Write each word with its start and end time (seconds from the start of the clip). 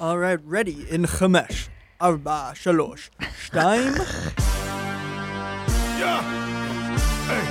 All 0.00 0.18
right, 0.18 0.40
ready 0.44 0.84
in 0.90 1.02
Chamesh. 1.04 1.68
Arba, 2.00 2.52
Shalosh, 2.54 3.10
Shtaim. 3.20 3.94
Yeah. 5.98 6.22
Hey, 7.30 7.44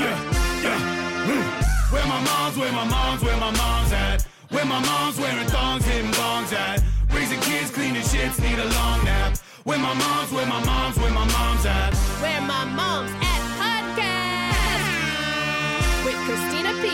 yeah, 0.00 0.16
yeah. 0.62 0.80
Mm. 1.28 1.44
Where 1.92 2.06
my 2.06 2.20
mom's, 2.24 2.56
where 2.56 2.72
my 2.72 2.84
mom's, 2.88 3.22
where 3.22 3.36
my 3.36 3.50
mom's 3.50 3.92
at. 3.92 4.26
Where 4.48 4.64
my 4.64 4.78
mom's 4.80 5.18
wearing 5.18 5.46
thongs, 5.48 5.84
hitting 5.84 6.10
bongs 6.12 6.52
at. 6.54 6.82
Raising 7.12 7.38
kids, 7.40 7.70
cleaning 7.70 8.00
shits, 8.02 8.40
need 8.40 8.58
a 8.58 8.64
long 8.64 9.04
nap. 9.04 9.36
Where 9.64 9.78
my 9.78 9.92
mom's, 9.92 10.32
where 10.32 10.46
my 10.46 10.64
mom's, 10.64 10.96
where 10.96 11.10
my 11.12 11.26
mom's 11.26 11.66
at. 11.66 11.92
Where 12.22 12.40
my 12.40 12.64
mom's 12.64 13.10
at 13.20 13.42
podcast 13.60 16.04
with 16.06 16.16
Christina 16.24 16.72
P. 16.80 16.88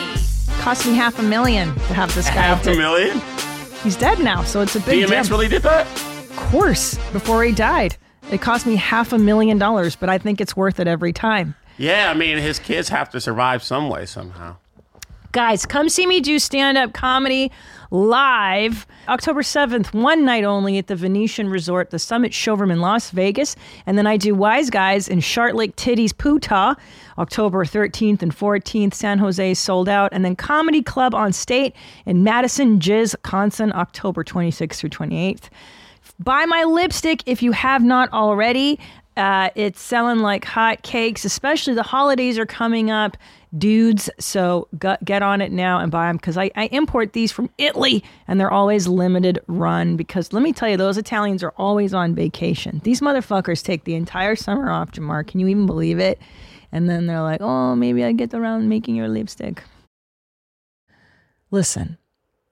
Cost 0.60 0.84
me 0.84 0.94
half 0.94 1.20
a 1.20 1.22
million 1.22 1.72
to 1.74 1.94
have 1.94 2.12
this 2.16 2.26
guy. 2.26 2.42
Half 2.42 2.66
a 2.66 2.74
million? 2.74 3.22
He's 3.86 3.94
dead 3.94 4.18
now, 4.18 4.42
so 4.42 4.62
it's 4.62 4.74
a 4.74 4.80
big 4.80 5.06
DMX 5.06 5.28
deal. 5.28 5.38
really 5.38 5.46
did 5.46 5.62
that? 5.62 5.86
Of 5.86 6.32
course, 6.34 6.96
before 7.12 7.44
he 7.44 7.52
died. 7.52 7.96
It 8.32 8.40
cost 8.40 8.66
me 8.66 8.74
half 8.74 9.12
a 9.12 9.18
million 9.18 9.58
dollars, 9.58 9.94
but 9.94 10.08
I 10.08 10.18
think 10.18 10.40
it's 10.40 10.56
worth 10.56 10.80
it 10.80 10.88
every 10.88 11.12
time. 11.12 11.54
Yeah, 11.78 12.10
I 12.10 12.14
mean, 12.14 12.38
his 12.38 12.58
kids 12.58 12.88
have 12.88 13.10
to 13.10 13.20
survive 13.20 13.62
some 13.62 13.88
way 13.88 14.04
somehow. 14.06 14.56
Guys, 15.30 15.64
come 15.64 15.88
see 15.88 16.04
me 16.04 16.18
do 16.18 16.40
stand 16.40 16.76
up 16.76 16.94
comedy 16.94 17.52
live 17.90 18.86
October 19.08 19.42
7th, 19.42 19.92
one 19.92 20.24
night 20.24 20.44
only 20.44 20.78
at 20.78 20.86
the 20.86 20.96
Venetian 20.96 21.48
Resort, 21.48 21.90
the 21.90 21.98
Summit 21.98 22.32
Showroom 22.32 22.70
in 22.70 22.80
Las 22.80 23.10
Vegas. 23.10 23.56
And 23.84 23.98
then 23.98 24.06
I 24.06 24.16
do 24.16 24.34
Wise 24.34 24.70
Guys 24.70 25.08
in 25.08 25.20
Shart 25.20 25.54
Lake 25.54 25.76
Titties 25.76 26.12
Putah, 26.12 26.76
October 27.18 27.64
13th 27.64 28.22
and 28.22 28.34
14th. 28.34 28.94
San 28.94 29.18
Jose 29.18 29.54
sold 29.54 29.88
out. 29.88 30.12
And 30.12 30.24
then 30.24 30.36
Comedy 30.36 30.82
Club 30.82 31.14
on 31.14 31.32
State 31.32 31.74
in 32.06 32.24
Madison, 32.24 32.78
Jizz, 32.78 33.14
Wisconsin, 33.26 33.72
October 33.74 34.24
26th 34.24 34.76
through 34.76 34.90
28th. 34.90 35.48
Buy 36.18 36.44
my 36.46 36.64
lipstick 36.64 37.22
if 37.26 37.42
you 37.42 37.52
have 37.52 37.82
not 37.82 38.12
already. 38.12 38.78
Uh, 39.16 39.48
it's 39.54 39.80
selling 39.80 40.18
like 40.18 40.44
hot 40.44 40.82
cakes, 40.82 41.24
especially 41.24 41.72
the 41.72 41.82
holidays 41.82 42.38
are 42.38 42.44
coming 42.44 42.90
up, 42.90 43.16
dudes. 43.56 44.10
So 44.18 44.68
gut, 44.78 45.02
get 45.04 45.22
on 45.22 45.40
it 45.40 45.52
now 45.52 45.78
and 45.78 45.90
buy 45.90 46.08
them 46.08 46.16
because 46.16 46.36
I, 46.36 46.50
I 46.54 46.66
import 46.66 47.14
these 47.14 47.32
from 47.32 47.48
Italy 47.56 48.04
and 48.28 48.38
they're 48.38 48.50
always 48.50 48.86
limited 48.86 49.38
run. 49.46 49.96
Because 49.96 50.34
let 50.34 50.42
me 50.42 50.52
tell 50.52 50.68
you, 50.68 50.76
those 50.76 50.98
Italians 50.98 51.42
are 51.42 51.54
always 51.56 51.94
on 51.94 52.14
vacation. 52.14 52.82
These 52.84 53.00
motherfuckers 53.00 53.64
take 53.64 53.84
the 53.84 53.94
entire 53.94 54.36
summer 54.36 54.70
off, 54.70 54.92
Jamar. 54.92 55.26
Can 55.26 55.40
you 55.40 55.48
even 55.48 55.64
believe 55.64 55.98
it? 55.98 56.20
And 56.70 56.90
then 56.90 57.06
they're 57.06 57.22
like, 57.22 57.40
oh, 57.40 57.74
maybe 57.74 58.04
I 58.04 58.12
get 58.12 58.34
around 58.34 58.68
making 58.68 58.96
your 58.96 59.08
lipstick. 59.08 59.62
Listen, 61.50 61.96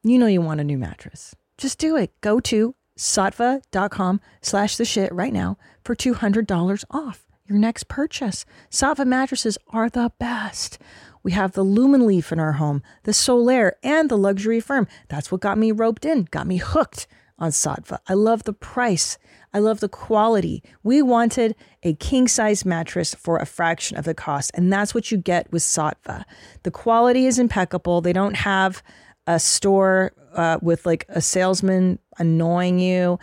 you 0.02 0.18
know 0.18 0.26
you 0.26 0.40
want 0.40 0.60
a 0.60 0.64
new 0.64 0.78
mattress. 0.78 1.34
Just 1.58 1.78
do 1.78 1.96
it. 1.96 2.18
Go 2.22 2.40
to 2.40 2.74
saatva.com 2.96 4.20
slash 4.40 4.76
the 4.76 4.84
shit 4.84 5.12
right 5.12 5.32
now 5.32 5.58
for 5.84 5.94
$200 5.94 6.84
off 6.90 7.26
your 7.46 7.58
next 7.58 7.88
purchase. 7.88 8.44
Saatva 8.70 9.06
mattresses 9.06 9.58
are 9.68 9.90
the 9.90 10.10
best. 10.18 10.78
We 11.22 11.32
have 11.32 11.52
the 11.52 11.62
Lumen 11.62 12.06
Leaf 12.06 12.32
in 12.32 12.38
our 12.38 12.52
home, 12.52 12.82
the 13.04 13.12
Solaire, 13.12 13.72
and 13.82 14.08
the 14.08 14.18
Luxury 14.18 14.60
Firm. 14.60 14.86
That's 15.08 15.30
what 15.30 15.40
got 15.40 15.58
me 15.58 15.72
roped 15.72 16.04
in, 16.04 16.24
got 16.30 16.46
me 16.46 16.58
hooked 16.58 17.06
on 17.38 17.50
Saatva. 17.50 17.98
I 18.08 18.14
love 18.14 18.44
the 18.44 18.52
price. 18.52 19.18
I 19.52 19.58
love 19.58 19.80
the 19.80 19.88
quality. 19.88 20.62
We 20.82 21.02
wanted 21.02 21.54
a 21.82 21.94
king 21.94 22.28
size 22.28 22.64
mattress 22.64 23.14
for 23.14 23.38
a 23.38 23.46
fraction 23.46 23.96
of 23.96 24.04
the 24.04 24.14
cost, 24.14 24.50
and 24.54 24.72
that's 24.72 24.94
what 24.94 25.10
you 25.10 25.18
get 25.18 25.50
with 25.52 25.62
Saatva. 25.62 26.24
The 26.62 26.70
quality 26.70 27.26
is 27.26 27.38
impeccable. 27.38 28.00
They 28.00 28.12
don't 28.12 28.36
have 28.36 28.82
a 29.26 29.38
store 29.40 30.12
uh, 30.34 30.58
with 30.60 30.84
like 30.84 31.06
a 31.08 31.20
salesman 31.20 31.98
annoying 32.18 32.78
you. 32.78 33.18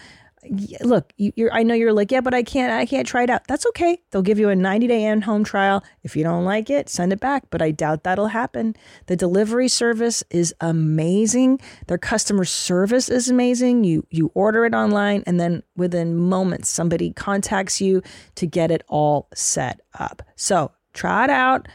Look, 0.82 1.14
you, 1.18 1.32
you're. 1.36 1.54
I 1.54 1.64
know 1.64 1.74
you're 1.74 1.94
like, 1.94 2.12
yeah, 2.12 2.22
but 2.22 2.34
I 2.34 2.44
can't. 2.44 2.72
I 2.72 2.86
can't 2.86 3.06
try 3.08 3.24
it 3.24 3.30
out. 3.30 3.46
That's 3.48 3.66
okay. 3.68 4.02
They'll 4.12 4.22
give 4.22 4.40
you 4.40 4.50
a 4.50 4.56
90 4.56 4.88
day 4.88 5.04
in 5.04 5.22
home 5.22 5.44
trial. 5.44 5.84
If 6.04 6.16
you 6.16 6.24
don't 6.24 6.46
like 6.46 6.70
it, 6.70 6.90
send 6.90 7.14
it 7.14 7.20
back. 7.20 7.44
But 7.50 7.62
I 7.62 7.72
doubt 7.72 8.04
that'll 8.04 8.28
happen. 8.28 8.76
The 9.06 9.16
delivery 9.16 9.68
service 9.68 10.24
is 10.30 10.54
amazing. 10.62 11.60
Their 11.88 11.98
customer 11.98 12.46
service 12.46 13.10
is 13.10 13.30
amazing. 13.30 13.84
You 13.84 14.06
you 14.10 14.32
order 14.34 14.66
it 14.66 14.74
online, 14.74 15.24
and 15.28 15.40
then 15.40 15.64
within 15.76 16.16
moments, 16.16 16.70
somebody 16.70 17.14
contacts 17.14 17.80
you 17.82 18.02
to 18.36 18.48
get 18.48 18.72
it 18.72 18.84
all 18.88 19.28
set 19.34 19.82
up. 20.00 20.22
So 20.36 20.72
try 20.94 21.26
it 21.26 21.30
out. 21.30 21.68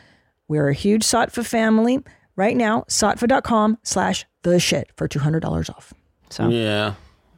We're 0.49 0.69
a 0.69 0.75
huge 0.75 1.03
Saatva 1.03 1.45
family. 1.45 2.03
Right 2.37 2.57
now, 2.57 2.85
saatva.com 2.89 3.79
slash 3.83 4.27
the 4.43 4.61
shit 4.61 4.91
for 4.97 5.09
$200 5.09 5.71
off. 5.71 5.95
So 6.29 6.49
Yeah. 6.49 6.95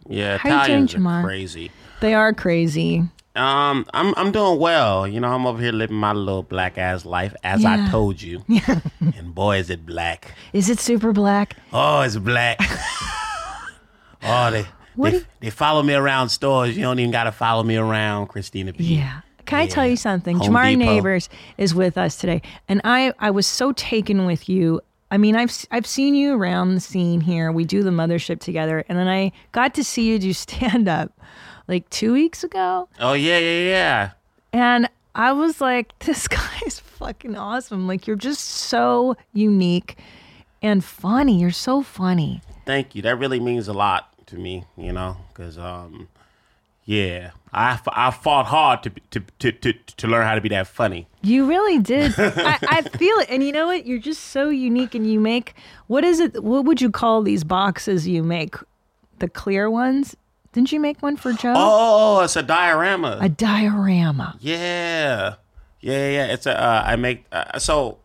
Yeah, 0.08 0.38
How 0.38 0.48
you 0.48 0.54
Italians 0.56 0.92
doing, 0.92 1.06
are 1.06 1.20
Jamar? 1.20 1.24
crazy. 1.24 1.70
they 2.00 2.14
are 2.14 2.32
crazy. 2.32 3.02
Um, 3.36 3.86
I'm 3.94 4.14
I'm 4.16 4.32
doing 4.32 4.58
well. 4.58 5.06
You 5.06 5.20
know, 5.20 5.28
I'm 5.28 5.46
over 5.46 5.60
here 5.62 5.70
living 5.70 5.96
my 5.96 6.12
little 6.12 6.42
black 6.42 6.76
ass 6.78 7.04
life, 7.04 7.34
as 7.44 7.64
I 7.64 7.76
Yeah. 7.76 7.90
told 7.90 8.20
you. 8.20 8.42
and 9.00 9.32
boy, 9.34 9.58
is 9.58 9.70
it 9.70 9.86
black. 9.86 10.34
Is 10.52 10.68
it 10.68 10.80
super 10.80 11.12
black? 11.12 11.56
Oh, 11.72 12.00
it's 12.00 12.16
black. 12.16 12.58
oh, 14.22 14.50
they 14.50 14.66
What 14.96 15.12
they, 15.12 15.18
do- 15.20 15.24
they 15.40 15.50
follow 15.50 15.82
me 15.82 15.94
around 15.94 16.30
stores. 16.30 16.76
You 16.76 16.82
don't 16.82 16.98
even 16.98 17.12
got 17.12 17.24
to 17.24 17.32
follow 17.32 17.62
me 17.62 17.76
around, 17.76 18.26
Christina 18.28 18.72
P. 18.72 18.96
Yeah. 18.96 19.20
Can 19.46 19.60
I 19.60 19.66
tell 19.66 19.86
you 19.86 19.96
something? 19.96 20.36
Home 20.38 20.48
Jamari 20.50 20.78
Depot. 20.78 20.84
Neighbors 20.92 21.28
is 21.56 21.74
with 21.74 21.96
us 21.96 22.16
today, 22.16 22.42
and 22.68 22.80
I 22.84 23.12
I 23.18 23.30
was 23.30 23.46
so 23.46 23.72
taken 23.72 24.26
with 24.26 24.46
you. 24.48 24.80
I 25.10 25.16
mean, 25.18 25.36
I've 25.36 25.66
I've 25.70 25.86
seen 25.86 26.14
you 26.14 26.34
around 26.34 26.74
the 26.74 26.80
scene 26.80 27.20
here. 27.20 27.50
We 27.50 27.64
do 27.64 27.82
the 27.82 27.90
mothership 27.90 28.40
together, 28.40 28.84
and 28.88 28.98
then 28.98 29.08
I 29.08 29.32
got 29.52 29.74
to 29.74 29.84
see 29.84 30.04
you 30.06 30.18
do 30.18 30.32
stand 30.46 30.88
up 30.88 31.12
like 31.66 31.88
two 31.90 32.12
weeks 32.12 32.44
ago, 32.44 32.88
Oh 32.98 33.12
yeah, 33.14 33.38
yeah, 33.38 33.68
yeah. 33.68 34.10
and 34.52 34.88
I 35.14 35.32
was 35.32 35.60
like, 35.60 35.98
this 36.00 36.28
guy 36.28 36.60
is 36.66 36.78
fucking 36.80 37.36
awesome. 37.36 37.86
Like 37.86 38.06
you're 38.06 38.16
just 38.16 38.44
so 38.44 39.16
unique 39.32 39.98
and 40.62 40.84
funny. 40.84 41.40
You're 41.40 41.50
so 41.50 41.82
funny. 41.82 42.42
Thank 42.66 42.94
you. 42.94 43.02
That 43.02 43.16
really 43.18 43.40
means 43.40 43.68
a 43.68 43.72
lot 43.72 44.08
to 44.26 44.36
me. 44.36 44.64
You 44.76 44.92
know, 44.92 45.16
because 45.28 45.56
um, 45.58 46.08
yeah, 46.84 47.30
I, 47.52 47.78
I 47.92 48.10
fought 48.10 48.46
hard 48.46 48.82
to, 48.84 48.90
to 49.10 49.20
to 49.38 49.52
to 49.52 49.72
to 49.72 50.06
learn 50.06 50.26
how 50.26 50.34
to 50.34 50.40
be 50.40 50.48
that 50.50 50.66
funny. 50.66 51.08
You 51.22 51.46
really 51.46 51.78
did. 51.78 52.14
I, 52.18 52.58
I 52.62 52.82
feel 52.82 53.16
it. 53.18 53.28
And 53.30 53.42
you 53.42 53.52
know 53.52 53.66
what? 53.66 53.86
You're 53.86 53.98
just 53.98 54.24
so 54.24 54.48
unique 54.50 54.94
and 54.94 55.10
you 55.10 55.18
make 55.20 55.54
what 55.86 56.04
is 56.04 56.20
it? 56.20 56.42
What 56.42 56.64
would 56.64 56.80
you 56.80 56.90
call 56.90 57.22
these 57.22 57.44
boxes 57.44 58.06
you 58.06 58.22
make? 58.22 58.54
The 59.18 59.28
clear 59.28 59.68
ones? 59.70 60.16
Didn't 60.52 60.72
you 60.72 60.80
make 60.80 61.02
one 61.02 61.16
for 61.16 61.32
Joe? 61.32 61.54
Oh, 61.56 62.20
it's 62.20 62.36
a 62.36 62.42
diorama. 62.42 63.18
A 63.20 63.28
diorama. 63.28 64.36
Yeah, 64.40 65.34
yeah, 65.80 66.08
yeah. 66.08 66.26
It's 66.26 66.46
a. 66.46 66.58
Uh, 66.60 66.82
I 66.86 66.96
make. 66.96 67.24
Uh, 67.30 67.58
so, 67.58 67.98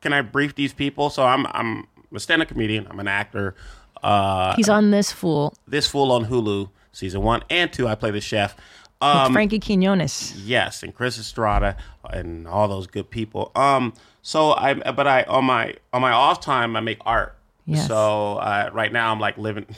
can 0.00 0.12
I 0.12 0.22
brief 0.22 0.54
these 0.54 0.72
people? 0.72 1.10
So 1.10 1.24
I'm 1.24 1.46
I'm 1.46 1.86
a 2.14 2.20
stand-up 2.20 2.48
comedian. 2.48 2.86
I'm 2.88 3.00
an 3.00 3.08
actor. 3.08 3.54
Uh, 4.02 4.54
He's 4.56 4.68
on 4.68 4.90
this 4.92 5.10
fool. 5.10 5.54
this 5.66 5.86
fool 5.88 6.12
on 6.12 6.26
Hulu, 6.26 6.70
season 6.98 7.22
one 7.22 7.42
and 7.48 7.72
two. 7.72 7.86
I 7.88 7.94
play 7.94 8.10
the 8.10 8.20
chef. 8.20 8.56
Um, 9.00 9.32
Frankie 9.32 9.60
Quinones. 9.60 10.34
yes, 10.44 10.82
and 10.82 10.92
Chris 10.92 11.18
Estrada 11.18 11.76
and 12.10 12.48
all 12.48 12.66
those 12.66 12.88
good 12.88 13.08
people. 13.10 13.52
Um, 13.54 13.94
so 14.22 14.52
I, 14.52 14.74
but 14.74 15.06
I 15.06 15.22
on 15.22 15.44
my 15.44 15.76
on 15.92 16.02
my 16.02 16.10
off 16.10 16.40
time 16.40 16.74
I 16.76 16.80
make 16.80 16.98
art. 17.06 17.36
Yes. 17.64 17.86
So 17.86 18.38
uh, 18.38 18.70
right 18.72 18.92
now 18.92 19.12
I'm 19.12 19.20
like 19.20 19.38
living. 19.38 19.66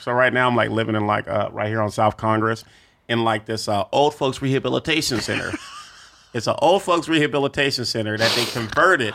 So 0.00 0.10
right 0.10 0.32
now 0.32 0.48
I'm 0.48 0.56
like 0.56 0.70
living 0.70 0.96
in 0.96 1.06
like 1.06 1.28
uh, 1.28 1.48
right 1.52 1.68
here 1.68 1.80
on 1.80 1.92
South 1.92 2.16
Congress, 2.16 2.64
in 3.08 3.22
like 3.22 3.46
this 3.46 3.68
uh, 3.68 3.84
old 3.92 4.16
folks 4.16 4.42
rehabilitation 4.42 5.20
center. 5.20 5.52
it's 6.34 6.48
an 6.48 6.56
old 6.58 6.82
folks 6.82 7.08
rehabilitation 7.08 7.84
center 7.84 8.18
that 8.18 8.32
they 8.34 8.46
converted. 8.46 9.14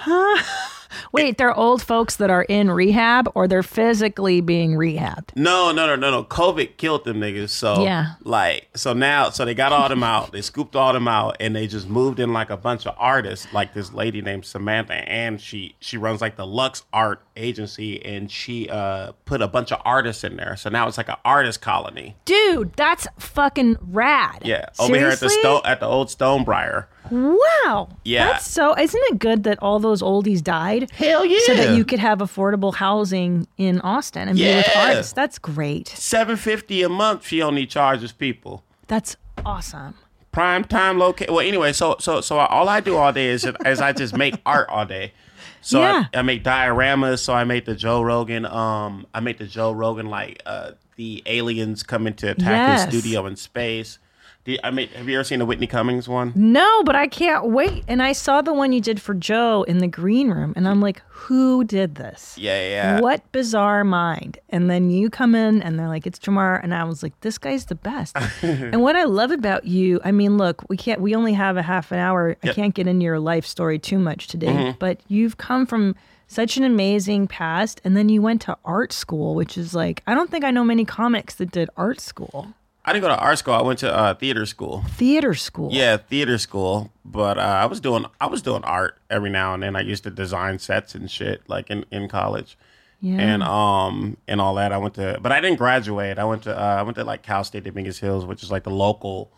Wait, 1.11 1.37
they're 1.37 1.55
old 1.55 1.81
folks 1.81 2.15
that 2.17 2.29
are 2.29 2.43
in 2.43 2.69
rehab 2.71 3.29
or 3.35 3.47
they're 3.47 3.63
physically 3.63 4.41
being 4.41 4.71
rehabbed. 4.71 5.29
No, 5.35 5.71
no, 5.71 5.85
no, 5.87 5.95
no, 5.95 6.11
no. 6.11 6.23
COVID 6.23 6.77
killed 6.77 7.03
them 7.05 7.19
niggas. 7.19 7.49
So 7.49 7.83
Yeah. 7.83 8.13
like 8.23 8.67
so 8.75 8.93
now 8.93 9.29
so 9.29 9.45
they 9.45 9.53
got 9.53 9.71
all 9.71 9.89
them 9.89 10.03
out. 10.03 10.31
They 10.31 10.41
scooped 10.41 10.75
all 10.75 10.93
them 10.93 11.07
out 11.07 11.37
and 11.39 11.55
they 11.55 11.67
just 11.67 11.87
moved 11.89 12.19
in 12.19 12.33
like 12.33 12.49
a 12.49 12.57
bunch 12.57 12.85
of 12.85 12.95
artists, 12.97 13.47
like 13.53 13.73
this 13.73 13.93
lady 13.93 14.21
named 14.21 14.45
Samantha 14.45 14.93
and 15.09 15.39
she 15.39 15.75
she 15.79 15.97
runs 15.97 16.21
like 16.21 16.35
the 16.35 16.45
Lux 16.47 16.83
Art 16.93 17.21
agency 17.37 18.03
and 18.05 18.29
she 18.31 18.69
uh 18.69 19.11
put 19.25 19.41
a 19.41 19.47
bunch 19.47 19.71
of 19.71 19.81
artists 19.85 20.23
in 20.23 20.35
there. 20.37 20.55
So 20.55 20.69
now 20.69 20.87
it's 20.87 20.97
like 20.97 21.09
an 21.09 21.15
artist 21.25 21.61
colony. 21.61 22.15
Dude, 22.25 22.73
that's 22.73 23.07
fucking 23.19 23.77
rad. 23.81 24.41
Yeah. 24.43 24.65
Over 24.79 24.95
here 24.95 25.07
at 25.07 25.11
the 25.19 25.29
Seriously? 25.29 25.39
stone 25.41 25.61
at 25.65 25.79
the 25.79 25.85
old 25.87 26.07
Stonebriar. 26.09 26.85
Wow. 27.11 27.89
Yeah. 28.05 28.27
That's 28.33 28.49
so 28.49 28.73
isn't 28.77 29.01
it 29.11 29.19
good 29.19 29.43
that 29.43 29.59
all 29.61 29.79
those 29.79 30.01
oldies 30.01 30.41
died? 30.41 30.89
Hell 30.91 31.25
yeah. 31.25 31.39
So 31.43 31.55
that 31.55 31.75
you 31.75 31.83
could 31.85 31.99
have 31.99 32.19
affordable 32.19 32.73
housing 32.73 33.47
in 33.57 33.81
Austin 33.81 34.27
and 34.29 34.37
be 34.37 34.45
with 34.45 34.69
artists. 34.75 35.13
That's 35.13 35.37
great. 35.37 35.89
Seven 35.89 36.37
fifty 36.37 36.81
a 36.83 36.89
month 36.89 37.27
she 37.27 37.41
only 37.41 37.65
charges 37.65 38.11
people. 38.11 38.63
That's 38.87 39.15
awesome. 39.45 39.95
prime 40.31 40.63
time 40.63 40.97
location. 40.99 41.33
Well, 41.33 41.45
anyway, 41.45 41.73
so 41.73 41.97
so 41.99 42.21
so 42.21 42.37
all 42.39 42.69
I 42.69 42.79
do 42.79 42.95
all 42.97 43.11
day 43.13 43.27
is 43.27 43.45
is 43.65 43.81
I 43.81 43.91
just 43.93 44.15
make 44.15 44.35
art 44.45 44.69
all 44.69 44.85
day. 44.85 45.13
So 45.61 45.81
Yeah. 45.81 46.05
I, 46.13 46.19
I 46.19 46.21
make 46.23 46.43
dioramas. 46.43 47.19
So 47.19 47.33
I 47.33 47.43
make 47.43 47.65
the 47.65 47.75
Joe 47.75 48.01
Rogan. 48.01 48.45
Um, 48.45 49.05
I 49.13 49.19
make 49.19 49.37
the 49.37 49.47
Joe 49.47 49.71
Rogan 49.71 50.07
like 50.07 50.41
uh 50.45 50.71
the 50.95 51.23
aliens 51.25 51.83
coming 51.83 52.13
to 52.15 52.31
attack 52.31 52.45
Yes. 52.47 52.85
his 52.85 53.01
studio 53.03 53.25
in 53.25 53.35
space. 53.35 53.97
You- 54.45 54.57
I 54.63 54.71
mean, 54.71 54.87
have 54.89 55.07
you 55.07 55.15
ever 55.15 55.23
seen 55.23 55.39
the 55.39 55.45
Whitney 55.45 55.67
Cummings 55.67 56.09
one? 56.09 56.31
No, 56.35 56.81
but 56.83 56.95
I 56.95 57.07
can't 57.07 57.47
wait. 57.49 57.83
And 57.87 58.01
I 58.01 58.11
saw 58.13 58.41
the 58.41 58.53
one 58.53 58.73
you 58.73 58.81
did 58.81 58.99
for 58.99 59.13
Joe 59.13 59.63
in 59.67 59.77
the 59.77 59.87
green 59.87 60.31
room, 60.31 60.53
and 60.55 60.67
I'm 60.67 60.81
like, 60.81 61.01
who 61.09 61.63
did 61.63 61.95
this? 61.95 62.35
Yeah, 62.39 62.59
yeah. 62.69 62.99
What 63.01 63.31
bizarre 63.31 63.83
mind. 63.83 64.39
And 64.49 64.69
then 64.69 64.89
you 64.89 65.11
come 65.11 65.35
in 65.35 65.61
and 65.61 65.77
they're 65.77 65.87
like, 65.87 66.07
it's 66.07 66.17
Jamar. 66.17 66.59
And 66.63 66.73
I 66.73 66.83
was 66.85 67.03
like, 67.03 67.13
this 67.21 67.37
guy's 67.37 67.65
the 67.65 67.75
best. 67.75 68.17
and 68.41 68.81
what 68.81 68.95
I 68.95 69.03
love 69.03 69.29
about 69.29 69.65
you, 69.65 69.99
I 70.03 70.11
mean, 70.11 70.37
look, 70.37 70.67
we 70.69 70.77
can't, 70.77 70.99
we 71.01 71.13
only 71.13 71.33
have 71.33 71.57
a 71.57 71.61
half 71.61 71.91
an 71.91 71.99
hour. 71.99 72.35
I 72.43 72.47
can't 72.53 72.73
get 72.73 72.87
into 72.87 73.03
your 73.03 73.19
life 73.19 73.45
story 73.45 73.77
too 73.77 73.99
much 73.99 74.27
today, 74.27 74.47
Mm-hmm. 74.47 74.77
but 74.79 74.99
you've 75.07 75.37
come 75.37 75.65
from 75.67 75.95
such 76.27 76.57
an 76.57 76.63
amazing 76.63 77.27
past. 77.27 77.79
And 77.83 77.95
then 77.95 78.09
you 78.09 78.21
went 78.23 78.41
to 78.43 78.57
art 78.65 78.91
school, 78.91 79.35
which 79.35 79.57
is 79.57 79.75
like, 79.75 80.01
I 80.07 80.15
don't 80.15 80.31
think 80.31 80.43
I 80.43 80.49
know 80.49 80.63
many 80.63 80.85
comics 80.85 81.35
that 81.35 81.51
did 81.51 81.69
art 81.77 81.99
school, 81.99 82.47
I 82.83 82.93
didn't 82.93 83.03
go 83.03 83.09
to 83.09 83.17
art 83.19 83.37
school. 83.37 83.53
I 83.53 83.61
went 83.61 83.79
to 83.79 83.93
uh, 83.95 84.13
theater 84.15 84.45
school. 84.45 84.83
theater 84.89 85.33
school. 85.35 85.69
Yeah, 85.71 85.97
theater 85.97 86.37
school. 86.39 86.91
But 87.05 87.37
uh, 87.37 87.41
I 87.41 87.65
was 87.65 87.79
doing 87.79 88.05
I 88.19 88.25
was 88.27 88.41
doing 88.41 88.63
art 88.63 88.97
every 89.09 89.29
now 89.29 89.53
and 89.53 89.61
then. 89.63 89.75
I 89.75 89.81
used 89.81 90.03
to 90.03 90.09
design 90.09 90.57
sets 90.59 90.95
and 90.95 91.09
shit 91.09 91.41
like 91.47 91.69
in, 91.69 91.85
in 91.91 92.07
college. 92.07 92.57
Yeah. 92.99 93.19
And 93.19 93.43
um 93.43 94.17
and 94.27 94.39
all 94.41 94.55
that. 94.55 94.71
I 94.71 94.77
went 94.77 94.95
to 94.95 95.19
but 95.21 95.31
I 95.31 95.39
didn't 95.41 95.57
graduate. 95.57 96.17
I 96.17 96.23
went 96.23 96.43
to 96.43 96.59
uh, 96.59 96.75
I 96.75 96.81
went 96.83 96.95
to 96.97 97.03
like 97.03 97.21
Cal 97.23 97.43
State 97.43 97.63
Dominguez 97.65 97.99
Hills, 97.99 98.25
which 98.25 98.41
is 98.43 98.51
like 98.51 98.63
the 98.63 98.69
local 98.71 99.31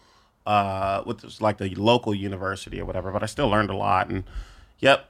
uh 0.45 1.01
which 1.03 1.23
is 1.23 1.41
like 1.41 1.57
the 1.57 1.69
local 1.75 2.13
university 2.13 2.79
or 2.79 2.85
whatever. 2.85 3.11
But 3.11 3.23
I 3.23 3.25
still 3.27 3.49
learned 3.49 3.69
a 3.69 3.75
lot 3.75 4.09
and 4.09 4.23
yep. 4.79 5.09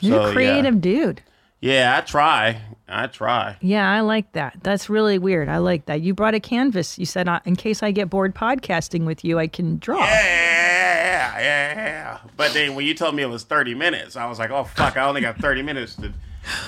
You're 0.00 0.18
So, 0.18 0.22
a 0.24 0.26
yeah. 0.28 0.32
creative 0.34 0.80
dude. 0.80 1.22
Yeah, 1.64 1.96
I 1.96 2.02
try. 2.02 2.60
I 2.86 3.06
try. 3.06 3.56
Yeah, 3.62 3.90
I 3.90 4.00
like 4.00 4.30
that. 4.32 4.58
That's 4.62 4.90
really 4.90 5.18
weird. 5.18 5.48
I 5.48 5.56
like 5.56 5.86
that. 5.86 6.02
You 6.02 6.12
brought 6.12 6.34
a 6.34 6.40
canvas. 6.40 6.98
You 6.98 7.06
said, 7.06 7.26
uh, 7.26 7.40
in 7.46 7.56
case 7.56 7.82
I 7.82 7.90
get 7.90 8.10
bored 8.10 8.34
podcasting 8.34 9.06
with 9.06 9.24
you, 9.24 9.38
I 9.38 9.46
can 9.46 9.78
draw. 9.78 10.00
Yeah, 10.00 11.38
yeah, 11.38 11.74
yeah. 11.74 12.18
But 12.36 12.52
then 12.52 12.74
when 12.74 12.84
you 12.84 12.92
told 12.92 13.14
me 13.14 13.22
it 13.22 13.30
was 13.30 13.44
30 13.44 13.74
minutes, 13.76 14.14
I 14.14 14.26
was 14.26 14.38
like, 14.38 14.50
oh, 14.50 14.64
fuck, 14.64 14.98
I 14.98 15.06
only 15.06 15.22
got 15.22 15.38
30 15.38 15.62
minutes 15.62 15.94
to 15.94 16.12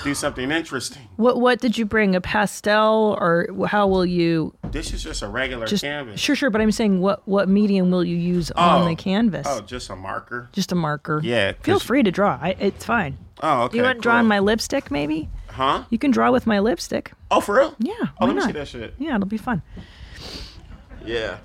do 0.03 0.13
something 0.15 0.51
interesting. 0.51 1.07
What 1.17 1.39
What 1.39 1.59
did 1.59 1.77
you 1.77 1.85
bring? 1.85 2.15
A 2.15 2.21
pastel, 2.21 3.17
or 3.19 3.47
how 3.67 3.87
will 3.87 4.05
you 4.05 4.53
This 4.71 4.93
is 4.93 5.03
just 5.03 5.21
a 5.21 5.27
regular 5.27 5.65
just? 5.67 5.83
canvas. 5.83 6.19
Sure, 6.19 6.35
sure. 6.35 6.49
But 6.49 6.61
I'm 6.61 6.71
saying, 6.71 6.99
what 7.01 7.27
what 7.27 7.47
medium 7.49 7.91
will 7.91 8.03
you 8.03 8.15
use 8.17 8.51
on 8.51 8.81
Oh. 8.83 8.85
the 8.87 8.95
canvas? 8.95 9.45
Oh, 9.49 9.61
just 9.61 9.89
a 9.89 9.95
marker. 9.95 10.49
Just 10.53 10.71
a 10.71 10.75
marker. 10.75 11.19
Yeah, 11.23 11.53
Feel 11.61 11.79
free 11.79 12.03
to 12.03 12.11
draw. 12.11 12.37
I, 12.41 12.55
it's 12.59 12.85
fine. 12.85 13.17
Oh, 13.43 13.63
okay. 13.63 13.77
You 13.77 13.83
want 13.83 13.97
to 13.97 14.01
draw 14.01 14.15
on 14.15 14.25
my 14.27 14.39
lipstick? 14.39 14.89
Maybe 14.89 15.29
Huh? 15.49 15.83
you 15.89 15.97
can 15.99 16.11
draw 16.11 16.31
with 16.31 16.47
my 16.47 16.59
lipstick. 16.59 17.11
Oh, 17.29 17.39
for 17.41 17.57
real? 17.57 17.75
Yeah. 17.79 17.93
Oh, 18.19 18.25
let 18.25 18.35
me 18.35 18.41
see 18.41 18.51
that 18.53 18.67
shit. 18.67 18.93
Yeah, 18.97 19.15
it'll 19.15 19.27
be 19.27 19.37
fun. 19.37 19.61
Yeah. 21.05 21.37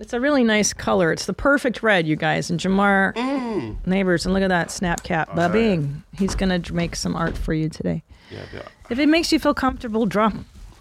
It's 0.00 0.12
a 0.12 0.20
really 0.20 0.42
nice 0.42 0.72
color. 0.72 1.12
It's 1.12 1.26
the 1.26 1.32
perfect 1.32 1.82
red, 1.82 2.06
you 2.06 2.16
guys. 2.16 2.50
And 2.50 2.58
Jamar 2.58 3.14
Mm. 3.14 3.76
neighbors, 3.86 4.24
and 4.24 4.34
look 4.34 4.42
at 4.42 4.48
that 4.48 4.70
snap 4.70 5.02
cap. 5.04 5.34
Ba-bing. 5.34 6.02
He's 6.18 6.34
gonna 6.34 6.60
make 6.72 6.96
some 6.96 7.14
art 7.14 7.36
for 7.38 7.52
you 7.54 7.68
today. 7.68 8.02
Yeah, 8.30 8.40
yeah. 8.52 8.62
If 8.90 8.98
it 8.98 9.08
makes 9.08 9.30
you 9.32 9.38
feel 9.38 9.54
comfortable, 9.54 10.06
draw. 10.06 10.32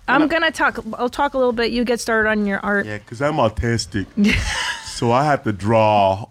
I'm 0.07 0.27
gonna 0.27 0.51
talk. 0.51 0.79
I'll 0.97 1.09
talk 1.09 1.33
a 1.35 1.37
little 1.37 1.53
bit. 1.53 1.71
You 1.71 1.85
get 1.85 1.99
started 1.99 2.29
on 2.29 2.45
your 2.45 2.59
art. 2.59 2.85
Yeah, 2.85 2.97
because 2.97 3.21
I'm 3.21 3.35
autistic. 3.35 4.07
so 4.85 5.11
I 5.11 5.23
have 5.25 5.43
to 5.43 5.51
draw. 5.53 6.25